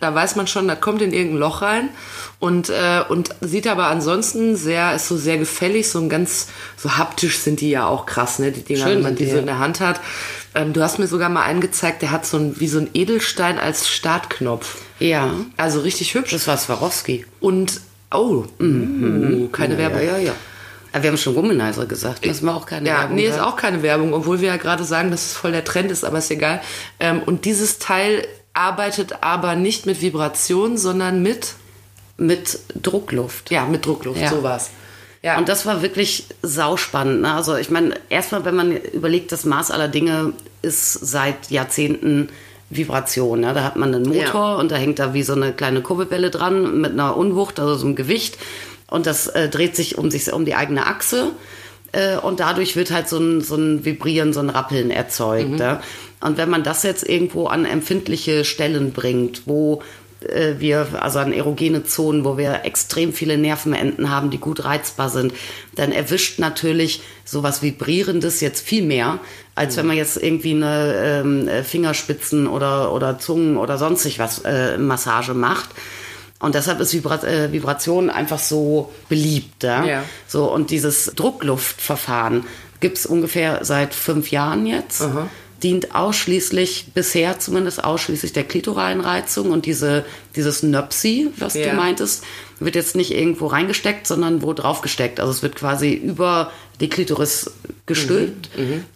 [0.00, 1.90] Da weiß man schon, da kommt in irgendein Loch rein
[2.38, 6.96] und, äh, und sieht aber ansonsten sehr, ist so sehr gefällig, so ein ganz, so
[6.96, 8.52] haptisch sind die ja auch krass, ne?
[8.52, 10.00] Die Dinger, Schön wenn man die so in der Hand hat.
[10.56, 12.88] Ähm, du hast mir sogar mal einen gezeigt, der hat so ein, wie so ein
[12.94, 14.78] Edelstein als Startknopf.
[14.98, 16.30] Ja, Also richtig hübsch.
[16.32, 17.26] das war Swarovski.
[17.40, 17.80] Und,
[18.12, 20.00] oh, uh, keine Werbung.
[20.00, 20.32] Ja, ja, ja.
[20.92, 23.56] Aber wir haben schon Womanizer gesagt, müssen wir auch keine Ja, Werbung nee, ist auch
[23.56, 26.30] keine Werbung, obwohl wir ja gerade sagen, dass es voll der Trend ist, aber ist
[26.30, 26.62] egal.
[27.00, 31.52] Ähm, und dieses Teil arbeitet aber nicht mit Vibration, sondern mit,
[32.16, 33.50] Mit Druckluft.
[33.50, 34.30] ja, mit Druckluft, Ja.
[34.30, 34.70] sowas.
[35.26, 37.22] Ja, Und das war wirklich sauspannend.
[37.22, 37.34] Ne?
[37.34, 42.28] Also ich meine, erstmal, wenn man überlegt, das Maß aller Dinge ist seit Jahrzehnten
[42.70, 43.40] Vibration.
[43.40, 43.52] Ne?
[43.52, 44.54] Da hat man einen Motor Ja.
[44.54, 47.86] und da hängt da wie so eine kleine Kurbelwelle dran mit einer Unwucht, also so
[47.86, 48.38] einem Gewicht.
[48.88, 51.32] Und das äh, dreht sich um sich um die eigene Achse.
[51.90, 55.50] Äh, und dadurch wird halt so ein, so ein Vibrieren, so ein Rappeln erzeugt.
[55.50, 55.80] Ne?
[56.20, 59.82] Und wenn man das jetzt irgendwo an empfindliche Stellen bringt, wo
[60.20, 65.32] wir, also an erogene Zonen, wo wir extrem viele Nervenenden haben, die gut reizbar sind,
[65.74, 69.18] dann erwischt natürlich sowas Vibrierendes jetzt viel mehr,
[69.54, 74.78] als wenn man jetzt irgendwie eine äh, Fingerspitzen oder, oder Zungen oder sonstig was äh,
[74.78, 75.70] Massage macht.
[76.38, 79.62] Und deshalb ist Vibra äh, Vibration einfach so beliebt.
[79.62, 79.84] Ja?
[79.84, 80.04] Ja.
[80.26, 82.44] So, und dieses Druckluftverfahren
[82.80, 85.02] gibt es ungefähr seit fünf Jahren jetzt.
[85.62, 90.04] Dient ausschließlich, bisher zumindest ausschließlich der klitoralen Reizung und diese,
[90.36, 91.70] dieses Nöpsi, was Ja.
[91.70, 92.22] du meintest,
[92.60, 95.20] wird jetzt nicht irgendwo reingesteckt, sondern wo draufgesteckt.
[95.20, 97.50] Also es wird quasi über die Klitoris
[97.86, 98.50] gestülpt,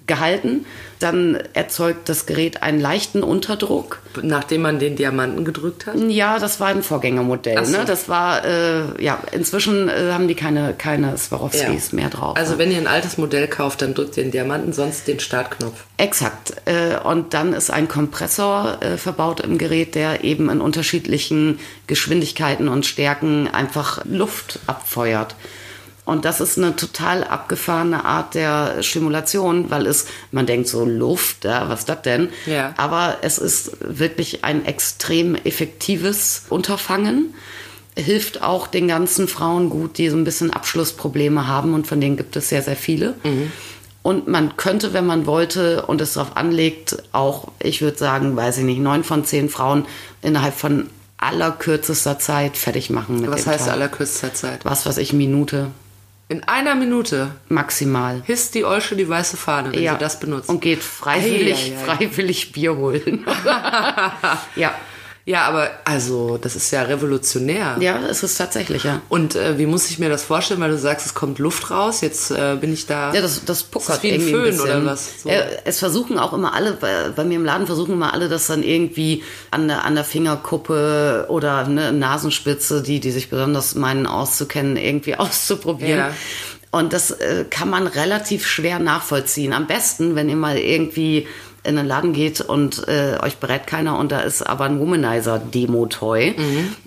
[0.06, 0.66] gehalten.
[0.98, 4.00] Dann erzeugt das Gerät einen leichten Unterdruck.
[4.22, 5.94] nachdem man den Diamanten gedrückt hat.
[6.08, 7.64] Ja, das war ein Vorgängermodell.
[7.64, 7.78] So.
[7.78, 7.84] Ne?
[7.86, 12.36] Das war, äh, ja, inzwischen äh, haben die keine, keine Swarovskis mehr drauf.
[12.36, 12.58] Also ne?
[12.58, 15.84] wenn ihr ein altes Modell kauft, dann drückt ihr den Diamanten, sonst den Startknopf.
[15.96, 16.54] Exakt.
[16.64, 21.29] Äh, und dann ist ein Kompressor äh, verbaut im Gerät, der eben in unterschiedlichen
[21.86, 25.34] Geschwindigkeiten und Stärken einfach Luft abfeuert.
[26.04, 31.44] Und das ist eine total abgefahrene Art der Stimulation, weil es, man denkt so Luft,
[31.44, 32.30] ja, was ist das denn?
[32.46, 32.74] Ja.
[32.76, 37.34] Aber es ist wirklich ein extrem effektives Unterfangen.
[37.96, 42.16] Hilft auch den ganzen Frauen gut, die so ein bisschen Abschlussprobleme haben und von denen
[42.16, 43.14] gibt es sehr, sehr viele.
[44.02, 48.58] Und man könnte, wenn man wollte und es darauf anlegt, auch, ich würde sagen, weiß
[48.58, 49.84] ich nicht, neun von zehn Frauen
[50.22, 50.88] innerhalb von
[51.20, 53.74] allerkürzester Zeit fertig machen mit Was heißt Teil.
[53.74, 54.64] allerkürzester Zeit?
[54.64, 55.70] Was weiß ich, Minute
[56.28, 58.22] In einer Minute maximal.
[58.24, 60.48] hisst die Olsche die weiße Fahne, wenn sie das benutzt.
[60.48, 61.84] Und geht freiwillig, Ei, ei, ei.
[61.96, 63.26] freiwillig Bier holen.
[64.56, 64.74] ja.
[65.30, 67.76] Ja, aber also, das ist ja revolutionär.
[67.78, 69.00] Ja, es ist tatsächlich, ja.
[69.08, 72.00] Und äh, wie muss ich mir das vorstellen, weil du sagst, es kommt Luft raus,
[72.00, 73.14] jetzt äh, bin ich da.
[73.14, 74.60] Ja, das, das puckert ist wie ein Föhn bisschen.
[74.60, 75.22] oder was?
[75.22, 75.28] So.
[75.28, 78.48] Ja, es versuchen auch immer alle, bei, bei mir im Laden versuchen immer alle, das
[78.48, 84.08] dann irgendwie an der, an der Fingerkuppe oder ne, Nasenspitze, die, die sich besonders meinen
[84.08, 85.98] auszukennen, irgendwie auszuprobieren.
[85.98, 86.14] Ja.
[86.72, 89.52] Und das äh, kann man relativ schwer nachvollziehen.
[89.52, 91.28] Am besten, wenn ihr mal irgendwie
[91.62, 96.34] in den Laden geht und äh, euch berät keiner und da ist aber ein Womanizer-Demo-Toy.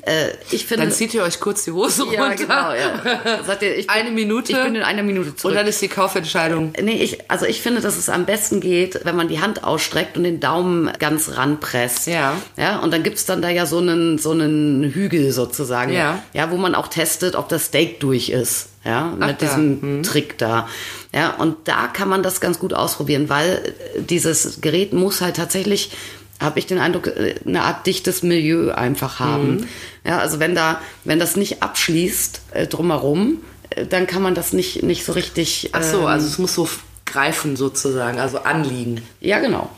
[0.06, 0.90] Äh, ich finde, Mhm.
[0.90, 2.36] Dann zieht ihr euch kurz die Hose ja, runter.
[2.36, 3.44] genau, ja.
[3.46, 4.52] Sagt ihr, ich bin, Eine Minute.
[4.52, 5.52] Ich bin in einer Minute zurück.
[5.52, 6.74] Und dann ist die Kaufentscheidung.
[6.82, 10.18] Nee, ich, also ich finde, dass es am besten geht, wenn man die Hand ausstreckt
[10.18, 12.08] und den Daumen ganz ranpresst.
[12.08, 12.36] Ja.
[12.58, 15.94] Ja, und dann gibt's dann da ja so einen, so einen Hügel sozusagen.
[15.94, 16.22] Ja.
[16.34, 18.70] Ja, wo man auch testet, ob das Steak durch ist.
[18.86, 19.46] Ja, Ach, mit da.
[19.46, 20.68] diesem Trick da.
[21.14, 25.38] Ja, und da kann man das ganz gut ausprobieren, weil äh, dieses Gerät muss halt
[25.38, 25.92] tatsächlich
[26.40, 29.58] habe ich den Eindruck, äh, eine Art dichtes Milieu einfach haben.
[29.58, 29.68] Mhm.
[30.06, 33.38] Ja, also wenn da, wenn das nicht abschließt äh, drumherum,
[33.70, 35.70] äh, dann kann man das nicht, nicht so richtig.
[35.72, 36.68] Ach so, ähm, also es muss so
[37.06, 39.02] greifen sozusagen, also anliegen.
[39.20, 39.70] Ja, genau.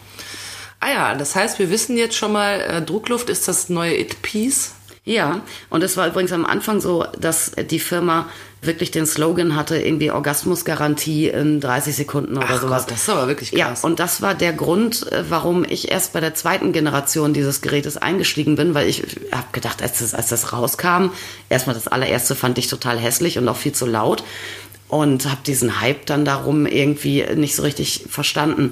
[0.80, 4.74] Ah ja, das heißt, wir wissen jetzt schon mal, äh, Druckluft ist das neue It-Piece.
[5.04, 8.28] Ja, und es war übrigens am Anfang so, dass die Firma
[8.66, 12.84] wirklich den Slogan hatte, irgendwie Orgasmusgarantie in 30 Sekunden oder Ach sowas.
[12.84, 13.84] Gott, das ist aber wirklich Ja, krass.
[13.84, 17.98] und das war der Grund, äh, warum ich erst bei der zweiten Generation dieses Gerätes
[17.98, 21.10] eingestiegen bin, weil ich habe gedacht, als das, als das rauskam,
[21.50, 24.24] erstmal das allererste fand ich total hässlich und auch viel zu laut
[24.88, 28.72] und habe diesen Hype dann darum irgendwie nicht so richtig verstanden.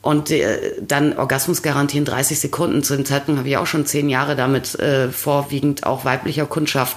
[0.00, 2.82] Und äh, dann Orgasmusgarantie in 30 Sekunden.
[2.82, 6.96] Zu dem Zeitpunkt habe ich auch schon zehn Jahre damit äh, vorwiegend auch weiblicher Kundschaft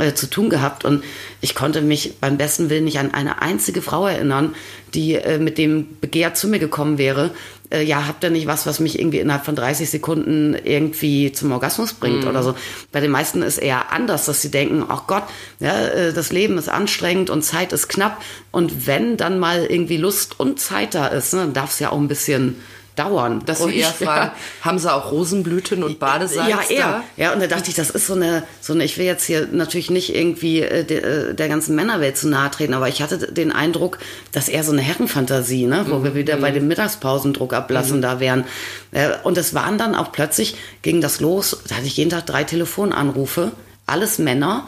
[0.00, 0.84] äh, zu tun gehabt.
[0.84, 1.04] Und
[1.40, 4.54] ich konnte mich beim besten Willen nicht an eine einzige Frau erinnern,
[4.94, 7.30] die äh, mit dem Begehr zu mir gekommen wäre,
[7.70, 11.52] äh, ja, habt ihr nicht was, was mich irgendwie innerhalb von 30 Sekunden irgendwie zum
[11.52, 12.54] Orgasmus bringt oder so.
[12.90, 15.22] Bei den meisten ist eher anders, dass sie denken, ach Gott,
[15.60, 18.20] ja, äh, das Leben ist anstrengend und Zeit ist knapp.
[18.50, 21.92] Und wenn dann mal irgendwie Lust und Zeit da ist, ne, dann darf es ja
[21.92, 22.56] auch ein bisschen
[23.00, 23.42] dauern.
[23.46, 24.30] Dass sie Und eher ich- fragen,
[24.62, 26.86] haben sie auch Rosenblüten und Badesalz ja, eher.
[26.86, 27.04] da?
[27.16, 29.48] Ja, und da dachte ich, das ist so eine, so eine, ich will jetzt hier
[29.50, 33.52] natürlich nicht irgendwie äh, äh, der ganzen Männerwelt zu nahe treten, aber ich hatte den
[33.52, 33.98] Eindruck,
[34.32, 38.44] dass eher so eine Herrenfantasie, ne, wo wir wieder bei dem Mittagspausendruck ablassen da wären.
[38.92, 42.26] Äh, und es waren dann auch plötzlich, ging das los, da hatte ich jeden Tag
[42.26, 43.52] drei Telefonanrufe,
[43.86, 44.66] alles Männer,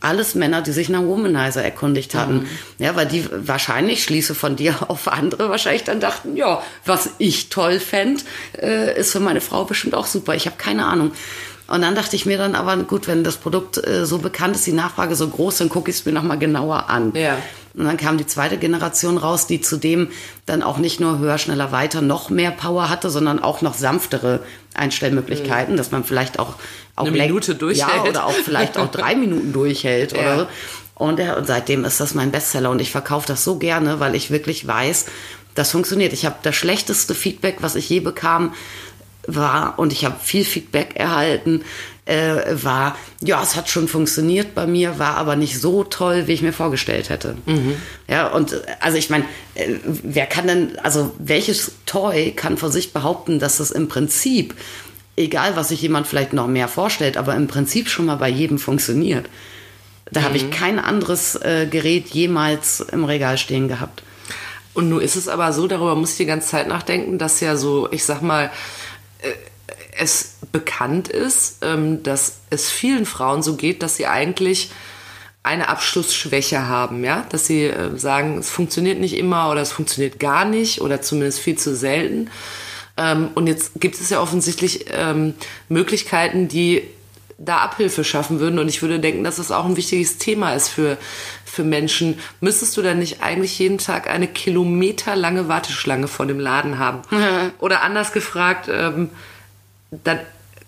[0.00, 2.46] alles Männer, die sich nach Womanizer erkundigt hatten.
[2.78, 7.48] Ja, weil die wahrscheinlich, schließe von dir auf andere, wahrscheinlich dann dachten, ja, was ich
[7.48, 8.22] toll fände,
[8.60, 10.34] äh, ist für meine Frau bestimmt auch super.
[10.34, 11.12] Ich habe keine Ahnung.
[11.68, 14.66] Und dann dachte ich mir dann aber, gut, wenn das Produkt äh, so bekannt ist,
[14.66, 17.12] die Nachfrage so groß, dann gucke ich es mir nochmal genauer an.
[17.14, 17.38] Ja.
[17.76, 20.08] Und dann kam die zweite Generation raus, die zudem
[20.46, 24.40] dann auch nicht nur höher, schneller, weiter noch mehr Power hatte, sondern auch noch sanftere
[24.74, 26.54] Einstellmöglichkeiten, dass man vielleicht auch,
[26.96, 28.04] auch Eine Minute durchhält.
[28.04, 30.18] Ja, oder auch vielleicht auch drei Minuten durchhält Ja.
[30.20, 30.46] oder so.
[30.94, 34.14] Und, ja, und seitdem ist das mein Bestseller und ich verkaufe das so gerne, weil
[34.14, 35.04] ich wirklich weiß,
[35.54, 36.14] das funktioniert.
[36.14, 38.54] Ich habe das schlechteste Feedback, was ich je bekam,
[39.26, 41.62] war, und ich habe viel Feedback erhalten,
[42.06, 46.32] äh, war, ja, es hat schon funktioniert bei mir, war aber nicht so toll, wie
[46.32, 47.36] ich mir vorgestellt hätte.
[48.08, 52.92] Ja, und also ich meine, äh, wer kann denn, also welches Toy kann von sich
[52.92, 54.54] behaupten, dass es im Prinzip,
[55.16, 58.58] egal was sich jemand vielleicht noch mehr vorstellt, aber im Prinzip schon mal bei jedem
[58.58, 59.28] funktioniert.
[60.12, 64.04] Da habe ich kein anderes äh, Gerät jemals im Regal stehen gehabt.
[64.72, 67.56] Und nun ist es aber so, darüber muss ich die ganze Zeit nachdenken, dass ja
[67.56, 68.52] so, ich sag mal,
[69.22, 69.32] äh,
[69.98, 74.70] es bekannt ist, ähm, dass es vielen Frauen so geht, dass sie eigentlich
[75.42, 80.18] eine Abschlussschwäche haben, ja, dass sie äh, sagen, es funktioniert nicht immer oder es funktioniert
[80.18, 82.30] gar nicht oder zumindest viel zu selten.
[82.96, 85.34] Ähm, und jetzt gibt es ja offensichtlich ähm,
[85.68, 86.82] Möglichkeiten, die
[87.38, 88.58] da Abhilfe schaffen würden.
[88.58, 90.96] Und ich würde denken, dass das auch ein wichtiges Thema ist für,
[91.44, 92.18] für Menschen.
[92.40, 97.02] Müsstest du dann nicht eigentlich jeden Tag eine kilometerlange Warteschlange vor dem Laden haben?
[97.58, 99.10] Oder anders gefragt, ähm,
[100.04, 100.20] dann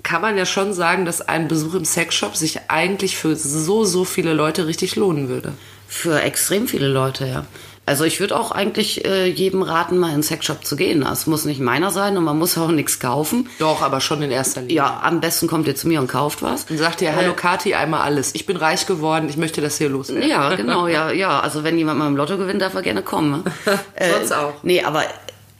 [0.02, 4.04] kann man ja schon sagen, dass ein Besuch im Sexshop sich eigentlich für so, so
[4.04, 5.52] viele Leute richtig lohnen würde.
[5.86, 7.46] Für extrem viele Leute, ja.
[7.88, 11.02] Also ich würde auch eigentlich äh, jedem raten, mal in den Sexshop zu gehen.
[11.10, 13.48] Es muss nicht meiner sein und man muss auch nichts kaufen.
[13.58, 14.76] Doch, aber schon in erster Linie.
[14.76, 16.66] Ja, am besten kommt ihr zu mir und kauft was.
[16.68, 18.34] Und sagt dir, hallo Kati, einmal alles.
[18.34, 20.28] Ich bin reich geworden, ich möchte das hier loswerden.
[20.28, 21.40] Ja, genau, ja, ja.
[21.40, 23.42] Also wenn jemand mal im Lotto gewinnt, darf er gerne kommen.
[23.42, 23.78] Ne?
[24.12, 24.52] Sonst auch.
[24.62, 25.04] Nee, aber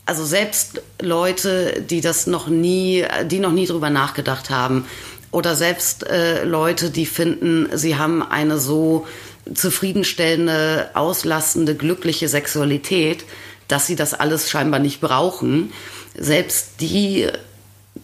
[0.08, 4.86] also selbst Leute, die das noch nie, die noch nie drüber nachgedacht haben,
[5.30, 9.06] oder selbst äh, Leute, die finden, sie haben eine so
[9.52, 13.26] zufriedenstellende, auslastende, glückliche Sexualität,
[13.68, 15.74] dass sie das alles scheinbar nicht brauchen.
[16.16, 17.28] Selbst die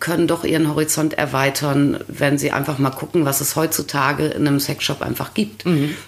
[0.01, 4.61] können doch ihren Horizont erweitern, wenn sie einfach mal gucken, was es heutzutage in einem
[4.61, 5.65] Sexshop einfach gibt.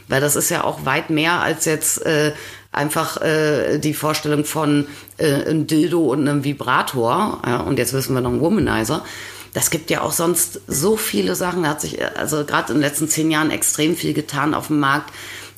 [0.08, 2.32] Weil das ist ja auch weit mehr als jetzt äh,
[2.76, 4.86] einfach äh, die Vorstellung von
[5.18, 7.40] äh, einem Dildo und einem Vibrator.
[7.46, 9.04] Ja, und jetzt wissen wir noch einen Womanizer.
[9.54, 11.62] Das gibt ja auch sonst so viele Sachen.
[11.62, 14.68] Da hat sich äh, also gerade in den letzten zehn Jahren extrem viel getan auf
[14.68, 15.12] dem Markt.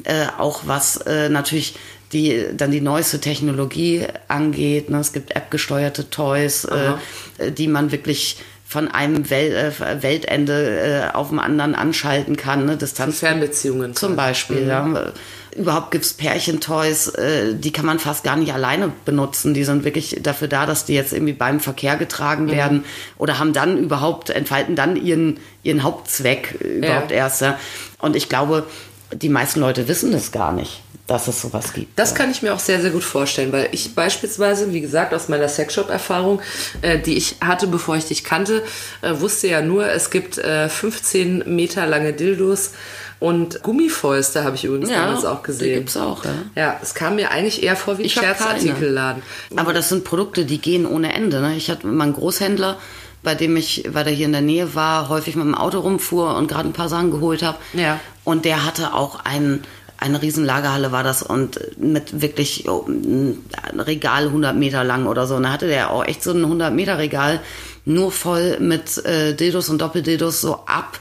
[0.05, 1.75] Äh, auch was äh, natürlich
[2.13, 4.89] die dann die neueste Technologie angeht.
[4.89, 4.99] Ne?
[4.99, 8.39] Es gibt App-gesteuerte Toys, äh, die man wirklich
[8.71, 12.67] von einem Wel äh, Weltende äh, auf dem anderen anschalten kann.
[12.67, 12.77] Ne?
[12.77, 13.95] Distanz Fernbeziehungen.
[13.97, 14.67] zum Beispiel.
[14.67, 15.13] Ja.
[15.57, 19.55] Überhaupt gibt's Pärchentoys, äh, die kann man fast gar nicht alleine benutzen.
[19.55, 22.85] Die sind wirklich dafür da, dass die jetzt irgendwie beim Verkehr getragen werden
[23.17, 27.17] oder haben dann überhaupt, entfalten dann ihren, ihren Hauptzweck überhaupt Ja.
[27.17, 27.41] erst.
[27.41, 27.59] Ja.
[28.01, 28.67] Und ich glaube,
[29.13, 31.99] die meisten Leute wissen das gar nicht, dass es sowas gibt.
[31.99, 35.29] Das kann ich mir auch sehr, sehr gut vorstellen, weil ich beispielsweise, wie gesagt, aus
[35.29, 36.41] meiner Sexshop-Erfahrung,
[36.83, 38.63] äh, die ich hatte, bevor ich dich kannte,
[39.03, 42.73] äh, wusste ja nur, es gibt äh, 15 Meter lange Dildos
[43.21, 45.75] und Gummifäuste habe ich übrigens damals auch Die gesehen.
[45.81, 46.31] gibt's auch, ja.
[46.55, 49.23] Ja, es kam mir eigentlich eher vor wie ein Scherzartikelladen.
[49.57, 51.41] Aber das sind Produkte, die gehen ohne Ende.
[51.41, 51.57] Ne?
[51.57, 52.77] Ich hatte mal einen Großhändler,
[53.25, 56.37] bei dem ich, weil der hier in der Nähe war, häufig mit dem Auto rumfuhr
[56.37, 57.59] und gerade ein paar Sachen geholt habe.
[57.73, 57.99] Ja.
[58.29, 59.63] Und der hatte auch ein,
[59.97, 63.41] eine riesen Lagerhalle war das und mit wirklich oh, ein
[63.81, 65.37] Regal 100 Meter lang oder so.
[65.37, 67.41] Und da hatte der auch echt so ein 100 Meter Regal
[67.87, 71.01] nur voll mit äh, Dildos und Doppeldildos so ab,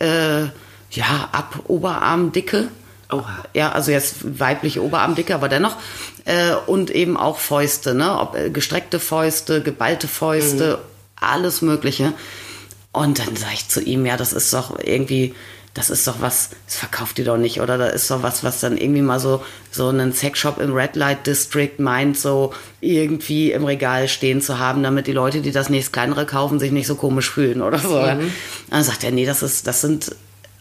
[0.00, 0.46] äh,
[0.90, 2.66] ja, ab Oberarmdicke.
[3.12, 3.44] Oha.
[3.54, 5.76] Ja, also jetzt weibliche Oberarmdicke, aber dennoch.
[6.24, 8.18] Äh, und eben auch Fäuste, ne?
[8.18, 10.80] Ob, äh, gestreckte Fäuste, geballte Fäuste,
[11.20, 12.14] alles Mögliche.
[12.94, 15.34] Und dann sage ich zu ihm, ja, das ist doch irgendwie,
[15.74, 18.60] das ist doch was, das verkauft ihr doch nicht, oder da ist doch was, was
[18.60, 23.64] dann irgendwie mal so, so einen Sexshop im Red Light District meint, so irgendwie im
[23.64, 26.94] Regal stehen zu haben, damit die Leute, die das nächst kleinere kaufen, sich nicht so
[26.94, 28.00] komisch fühlen oder so.
[28.00, 28.32] Mhm.
[28.70, 30.14] Dann sagt er, nee, das ist, das sind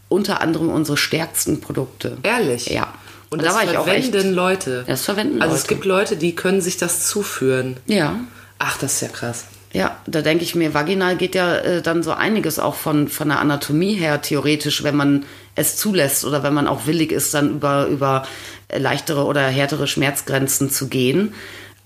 [0.10, 2.18] unter anderem unsere stärksten Produkte.
[2.24, 2.66] Ehrlich?
[2.66, 2.96] Ja.
[3.30, 4.86] Und, Und das da verwenden Leute.
[4.88, 5.62] Das verwenden also Leute.
[5.62, 7.78] es gibt Leute, die können sich das zuführen.
[7.86, 8.20] Ja.
[8.58, 9.46] Ach, das ist ja krass.
[9.74, 13.30] Ja, da denke ich mir, vaginal geht ja äh, dann so einiges auch von, von
[13.30, 17.56] der Anatomie her theoretisch, wenn man es zulässt oder wenn man auch willig ist, dann
[17.56, 18.28] über, über
[18.72, 21.34] leichtere oder härtere Schmerzgrenzen zu gehen.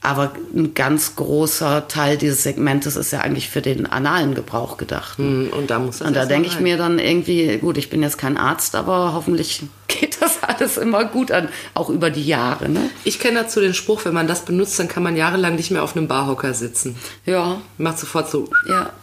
[0.08, 5.17] Aber ein ganz großer Teil dieses Segmentes ist ja eigentlich für den analen Gebrauch gedacht.
[5.17, 8.02] Hm, und da muss das Und da denke ich mir dann irgendwie, gut, ich bin
[8.02, 12.70] jetzt kein Arzt, aber hoffentlich geht das alles immer gut an, auch über die Jahre.
[12.70, 12.89] Ne?
[13.04, 15.84] Ich kenne dazu den Spruch, wenn man das benutzt, dann kann man jahrelang nicht mehr
[15.84, 16.96] auf einem Barhocker sitzen.
[17.26, 17.60] Ja.
[17.78, 18.50] Macht sofort so.
[18.70, 18.93] Ja.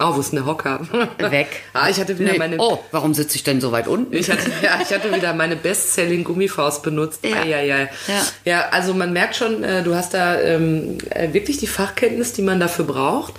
[0.00, 0.80] Oh, wo ist denn der Hocker?
[1.30, 1.48] Weg.
[1.72, 2.38] ah, ich hatte wieder Nee.
[2.38, 2.56] meine.
[2.58, 4.14] Oh, warum sitze ich denn so weit unten?
[4.14, 7.20] Ich hatte, ja, ich hatte wieder meine Bestselling Gummifaust benutzt.
[7.24, 7.44] Ja.
[7.44, 7.60] Ja.
[7.60, 7.88] Ja, Ja.
[8.44, 12.42] ja, also man merkt schon, äh, du hast da ähm, äh, wirklich die Fachkenntnis, die
[12.42, 13.34] man dafür braucht.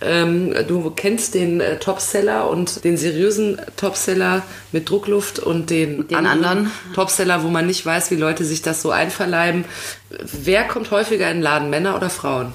[0.00, 6.26] Ähm, du kennst den äh, Topseller und den seriösen Topseller mit Druckluft und den, Den
[6.26, 6.70] anderen.
[6.94, 9.64] Topseller, wo man nicht weiß, wie Leute sich das so einverleiben.
[10.10, 12.52] Wer kommt häufiger in den Laden, Männer oder Frauen?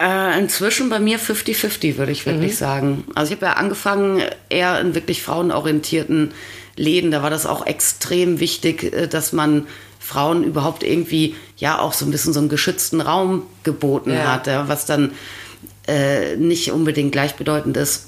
[0.00, 3.04] Äh, inzwischen bei mir 50-50, würde ich wirklich sagen.
[3.14, 6.32] Also ich habe ja angefangen eher in wirklich frauenorientierten
[6.76, 7.10] Läden.
[7.10, 9.66] Da war das auch extrem wichtig, äh, dass man
[10.00, 14.32] Frauen überhaupt irgendwie ja auch so ein bisschen so einen geschützten Raum geboten Ja.
[14.32, 15.12] hat, ja, was dann
[15.86, 18.06] äh, nicht unbedingt gleichbedeutend ist,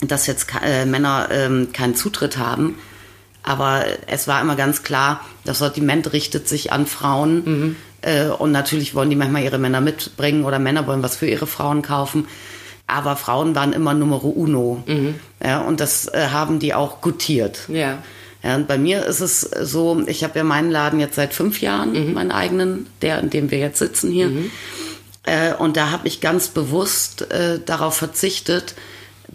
[0.00, 2.76] dass jetzt äh, Männer ähm, keinen Zutritt haben.
[3.42, 7.44] Aber es war immer ganz klar, das Sortiment richtet sich an Frauen.
[7.46, 7.74] Äh,
[8.38, 11.82] und natürlich wollen die manchmal ihre Männer mitbringen oder Männer wollen was für ihre Frauen
[11.82, 12.26] kaufen.
[12.86, 14.82] Aber Frauen waren immer Numero uno.
[15.44, 17.60] Ja, und das äh, haben die auch gutiert.
[17.68, 17.98] Ja.
[18.42, 21.60] Ja, und bei mir ist es so, ich habe ja meinen Laden jetzt seit fünf
[21.60, 24.30] Jahren, meinen eigenen, der, in dem wir jetzt sitzen hier.
[25.24, 28.74] Äh, und da habe ich ganz bewusst äh, darauf verzichtet,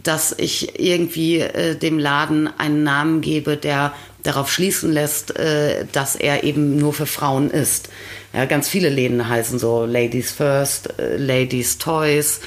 [0.01, 3.93] dass ich irgendwie äh, dem Laden einen Namen gebe, der
[4.26, 7.90] darauf schließen lässt, äh, dass er eben nur für Frauen ist.
[8.34, 12.42] Ja, ganz viele Läden heißen so Ladies First, äh, Ladies Toys,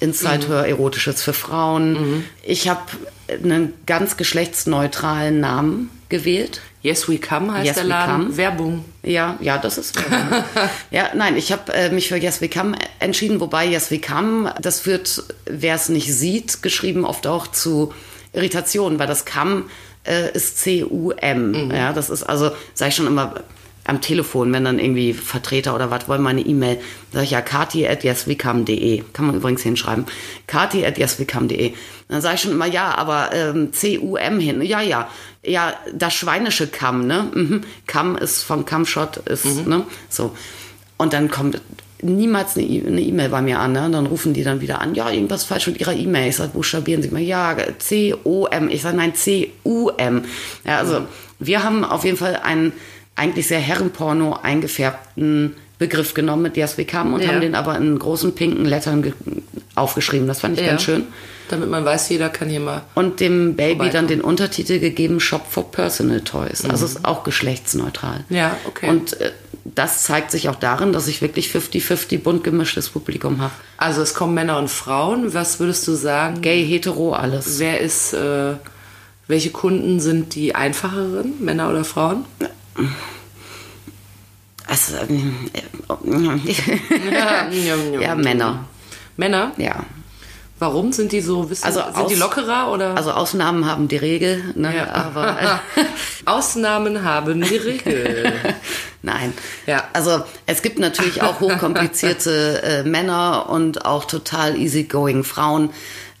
[0.00, 2.24] Inside Her, Erotisches für Frauen.
[2.42, 2.80] Ich habe
[3.28, 6.60] einen ganz geschlechtsneutralen Namen gewählt.
[6.82, 8.24] Yes We Come heißt Yes der We Laden.
[8.24, 8.36] Come.
[8.36, 8.84] Werbung.
[9.04, 9.96] Ja, ja, das ist.
[9.96, 10.44] Werbung.
[10.90, 14.52] ja, nein, ich habe äh, mich für Yes We Come entschieden, wobei Yes We Come,
[14.60, 17.94] das wird, wer es nicht sieht, geschrieben oft auch zu
[18.32, 19.64] Irritationen, weil das Come
[20.04, 21.70] äh, ist C-U-M.
[21.70, 23.34] Ja, das ist also, sage ich schon immer
[23.84, 26.78] am Telefon, wenn dann irgendwie Vertreter oder was wollen, meine E-Mail,
[27.12, 29.02] sage ich ja kati at yeswecome.de.
[29.12, 30.06] Kann man übrigens hinschreiben.
[30.46, 31.72] kati at yeswecome.de.
[32.08, 34.62] Dann sage ich schon immer, ja, aber ähm, C-U-M hin.
[34.62, 35.08] Ja, ja.
[35.44, 37.28] Ja, das schweinische Kamm, ne?
[37.34, 37.62] Mhm.
[37.88, 39.84] Kamm ist von Kammshot, ist, ne?
[40.08, 40.36] So.
[40.98, 41.60] Und dann kommt
[42.02, 43.86] niemals eine E- eine E-Mail bei mir an, ne?
[43.86, 46.28] Und dann rufen die dann wieder an, ja, irgendwas falsch mit ihrer E-Mail.
[46.28, 48.68] Ich sage, buchstabieren Sie mal, ja, C-O-M.
[48.70, 50.24] Ich sage, nein, C-U-M.
[50.66, 51.02] Ja, also,
[51.38, 52.72] wir haben auf jeden Fall einen
[53.16, 57.28] eigentlich sehr Herrenporno eingefärbten Begriff genommen mit Yes We Come und Ja.
[57.28, 59.12] haben den aber in großen pinken Lettern ge-
[59.74, 60.26] aufgeschrieben.
[60.28, 61.04] Das fand ich ganz schön.
[61.48, 62.82] Damit man weiß, jeder kann hier mal.
[62.94, 66.64] Und dem Baby dann den Untertitel gegeben Shop for Personal Toys.
[66.64, 68.24] Also ist auch geschlechtsneutral.
[68.30, 68.88] Ja, okay.
[68.88, 69.32] Und äh,
[69.64, 73.52] das zeigt sich auch darin, dass ich wirklich 50-50 bunt gemischtes Publikum habe.
[73.76, 75.34] Also es kommen Männer und Frauen.
[75.34, 76.40] Was würdest du sagen?
[76.40, 77.58] Gay, hetero, alles.
[77.58, 78.54] Wer ist, äh,
[79.28, 82.24] welche Kunden sind die einfacheren, Männer oder Frauen?
[84.66, 85.06] Also, äh,
[88.00, 88.64] ja, Männer.
[89.16, 89.52] Männer?
[89.58, 89.84] Ja.
[90.62, 92.96] Warum sind die so, wissen, Also sind die aus- lockerer oder?
[92.96, 94.74] Also Ausnahmen haben die Regel, ne?
[94.76, 94.92] Ja.
[94.94, 95.36] aber
[95.76, 95.84] äh,
[96.24, 98.32] Ausnahmen haben die Regel.
[99.02, 99.32] Nein.
[99.66, 99.88] Ja.
[99.92, 105.70] Also es gibt natürlich auch hochkomplizierte äh, Männer und auch total easygoing Frauen.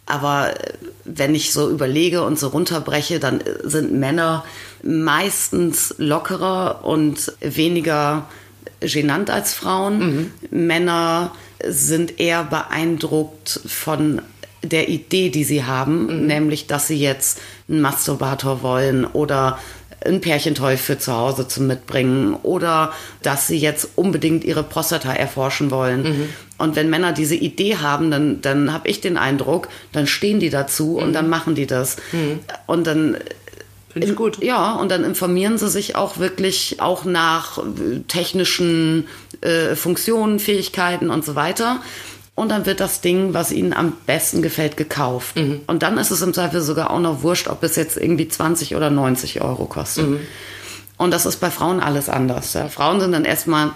[0.06, 0.72] Aber äh,
[1.04, 4.44] wenn ich so überlege und so runterbreche, dann äh, sind Männer
[4.82, 8.26] meistens lockerer und weniger
[8.80, 10.32] genannt als Frauen.
[10.50, 11.30] Männer
[11.64, 14.20] sind eher beeindruckt von
[14.62, 19.58] der Idee, die sie haben, nämlich, dass sie jetzt einen Masturbator wollen oder
[20.04, 25.70] ein Pärchentoy für zu Hause zum Mitbringen oder dass sie jetzt unbedingt ihre Prostata erforschen
[25.70, 26.28] wollen.
[26.58, 30.50] Und wenn Männer diese Idee haben, dann, dann habe ich den Eindruck, dann stehen die
[30.50, 31.96] dazu und dann machen die das.
[32.66, 33.16] Und dann
[33.92, 34.42] Finde ich gut.
[34.42, 39.06] ja, und dann informieren sie sich auch wirklich auch nach äh, technischen
[39.42, 41.82] äh, Funktionen, Fähigkeiten und so weiter.
[42.34, 45.36] Und dann wird das Ding, was ihnen am besten gefällt, gekauft.
[45.66, 48.74] Und dann ist es im Zweifel sogar auch noch wurscht, ob es jetzt irgendwie 20
[48.74, 50.06] oder 90 Euro kostet.
[50.96, 52.54] Und das ist bei Frauen alles anders.
[52.54, 52.68] Ja.
[52.68, 53.72] Frauen sind dann erstmal,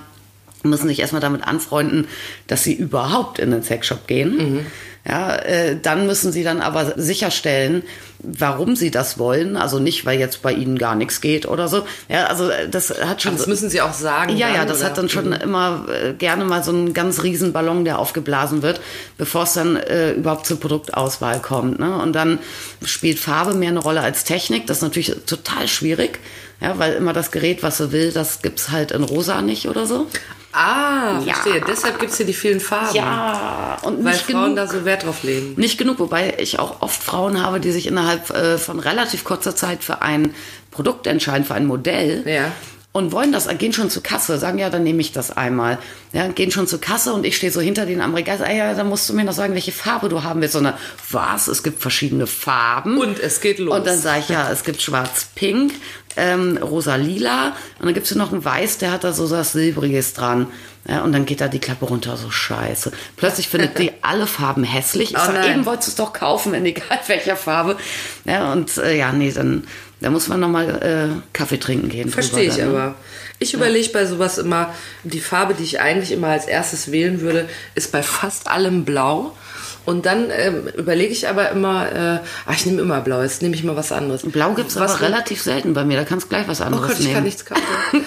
[0.63, 2.09] müssen sich erstmal damit anfreunden,
[2.47, 4.67] dass sie überhaupt in den Sexshop gehen.
[5.09, 7.85] Ja, äh, dann müssen sie dann aber sicherstellen,
[8.19, 9.57] warum sie das wollen.
[9.57, 11.87] Also nicht, weil jetzt bei ihnen gar nichts geht oder so.
[12.09, 13.35] Ja, also äh, das hat schon.
[13.37, 14.37] Das so- müssen sie auch sagen.
[14.37, 14.87] ja, dann, ja, das oder?
[14.89, 18.81] hat dann schon immer äh, gerne mal so einen ganz riesen Ballon, der aufgeblasen wird,
[19.17, 21.79] bevor es dann äh, überhaupt zur Produktauswahl kommt.
[21.79, 21.97] Ne?
[21.99, 22.41] Und dann
[22.85, 24.67] spielt Farbe mehr eine Rolle als Technik.
[24.67, 26.19] Das ist natürlich total schwierig,
[26.61, 29.87] ja, weil immer das Gerät, was sie will, das gibt's halt in rosa nicht oder
[29.87, 30.09] so.
[30.57, 31.35] Ah, Ja.
[31.35, 31.61] verstehe.
[31.61, 32.95] Deshalb gibt es hier die vielen Farben.
[32.97, 34.57] Ja, und Weil nicht Frauen genug.
[34.57, 35.55] da so Wert drauf legen.
[35.57, 39.55] Nicht genug, wobei ich auch oft Frauen habe, die sich innerhalb äh, von relativ kurzer
[39.55, 40.35] Zeit für ein
[40.71, 42.23] Produkt entscheiden, für ein Modell.
[42.27, 42.53] Ja.
[42.97, 45.77] Und wollen das, gehen schon zur Kasse, sagen, ja, dann nehme ich das einmal.
[46.15, 48.73] Ja, gehen schon zur Kasse und ich stehe so hinter den am Regal, ah, ja,
[48.73, 50.55] dann musst du mir noch sagen, welche Farbe du haben willst.
[50.55, 50.73] Sondern,
[51.11, 51.47] was?
[51.47, 52.97] Es gibt verschiedene Farben.
[52.97, 53.77] Und es geht los.
[53.77, 55.75] Und dann sage ich, ja, es gibt schwarz-pink,
[56.17, 60.15] ähm, rosa-lila und dann gibt es noch ein Weiß, der hat da so was Silbriges
[60.15, 60.47] dran.
[60.89, 62.93] Ja, und dann geht da die Klappe runter, so scheiße.
[63.17, 65.11] Plötzlich findet die alle Farben hässlich.
[65.11, 67.77] Ich Oh sag, eben wolltest du es doch kaufen, in egal welcher Farbe.
[68.25, 69.67] Ja, und äh, ja, nee, dann
[70.01, 72.11] da muss man nochmal äh, Kaffee trinken gehen.
[72.11, 72.79] Verstehe ich dann, ne?
[72.79, 72.95] aber.
[73.39, 74.75] Ich überlege bei sowas immer,
[75.05, 79.37] die Farbe, die ich eigentlich immer als erstes wählen würde, ist bei fast allem blau.
[79.85, 83.55] Und dann ähm, überlege ich aber immer, äh, ach, ich nehme immer blau, jetzt nehme
[83.55, 84.23] ich mal was anderes.
[84.23, 86.89] Blau gibt es aber relativ selten bei mir, da kannst du gleich was Oh anderes
[86.89, 87.15] Gott, ich nehmen.
[87.15, 87.63] kann nichts kaufen.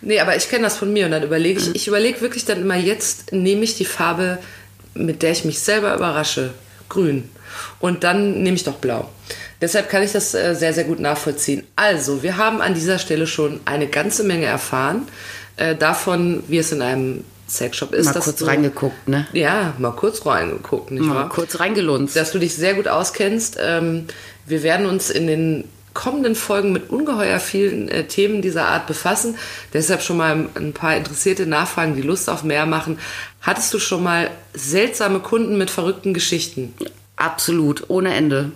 [0.00, 2.60] nee, aber ich kenne das von mir und dann überlege ich, ich überlege wirklich dann
[2.60, 4.38] immer, jetzt nehme ich die Farbe,
[4.94, 6.54] mit der ich mich selber überrasche,
[6.88, 7.28] grün.
[7.78, 9.08] Und dann nehme ich doch blau.
[9.60, 11.64] Deshalb kann ich das äh, sehr, sehr gut nachvollziehen.
[11.76, 15.08] Also, wir haben an dieser Stelle schon eine ganze Menge erfahren
[15.56, 18.06] äh, davon, wie es in einem Sexshop ist.
[18.06, 19.26] Mal kurz du- reingeguckt, ne?
[19.32, 21.28] Ja, mal kurz reingeguckt, nicht Mal wahr?
[21.28, 22.16] kurz reingelunzt.
[22.16, 23.56] dass du dich sehr gut auskennst.
[23.62, 24.06] Ähm,
[24.46, 29.36] wir werden uns in den kommenden Folgen mit ungeheuer vielen äh, Themen dieser Art befassen.
[29.72, 32.98] Deshalb schon mal ein paar interessierte Nachfragen, die Lust auf mehr machen.
[33.40, 36.74] Hattest du schon mal seltsame Kunden mit verrückten Geschichten?
[37.16, 38.50] Absolut, ohne Ende.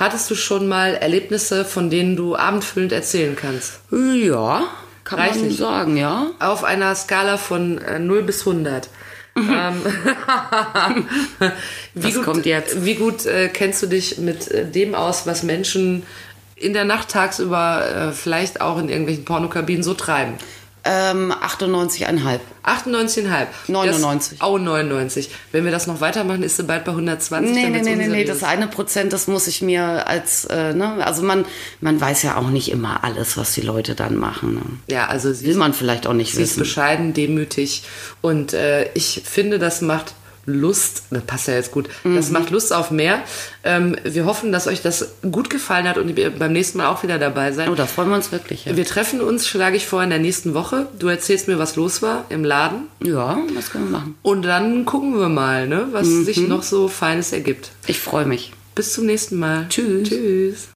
[0.00, 3.80] Hattest du schon mal Erlebnisse, von denen du abendfüllend erzählen kannst?
[3.90, 4.64] Ja,
[5.04, 5.58] kann man Reichlich.
[5.58, 6.28] sagen, ja.
[6.38, 8.88] Auf einer Skala von äh, 0 bis 100.
[9.36, 9.82] ähm,
[11.94, 12.82] wie gut, kommt jetzt?
[12.82, 16.04] Wie gut äh, kennst du dich mit äh, dem aus, was Menschen
[16.56, 20.32] in der Nacht tagsüber äh, vielleicht auch in irgendwelchen Pornokabinen so treiben?
[20.84, 22.40] Ähm, 98,5.
[22.64, 23.46] 98,5.
[23.68, 24.38] 99.
[24.38, 25.30] Das, oh, 99.
[25.52, 27.54] Wenn wir das noch weitermachen, ist sie bald bei 120.
[27.54, 31.04] Nee, nee, nee, nee, nee, das eine Prozent, das muss ich mir als, äh, ne,
[31.04, 31.44] also man,
[31.80, 34.54] man weiß ja auch nicht immer alles, was die Leute dann machen.
[34.54, 34.62] Ne?
[34.88, 36.60] Ja, also sie Will man vielleicht auch nicht Sie ist wissen.
[36.60, 37.82] bescheiden, demütig
[38.20, 40.14] und äh, ich finde, das macht
[40.46, 42.32] Lust, das passt ja jetzt gut, das Mhm.
[42.32, 43.22] macht Lust auf mehr.
[43.62, 47.02] Ähm, wir hoffen, dass euch das gut gefallen hat und ihr beim nächsten Mal auch
[47.02, 47.68] wieder dabei seid.
[47.68, 48.64] Oh, da freuen wir uns wirklich.
[48.64, 50.88] Ja, Wir treffen uns, schlage ich vor, in der nächsten Woche.
[50.98, 54.16] Du erzählst mir, was los war im Laden ja das können wir machen.
[54.22, 56.24] und dann gucken wir mal, ne, was Mhm.
[56.24, 57.70] sich noch so Feines ergibt.
[57.86, 58.52] Ich freue mich.
[58.74, 59.66] Bis zum nächsten Mal.
[59.68, 60.08] Tschüss.
[60.08, 60.68] Tschüss.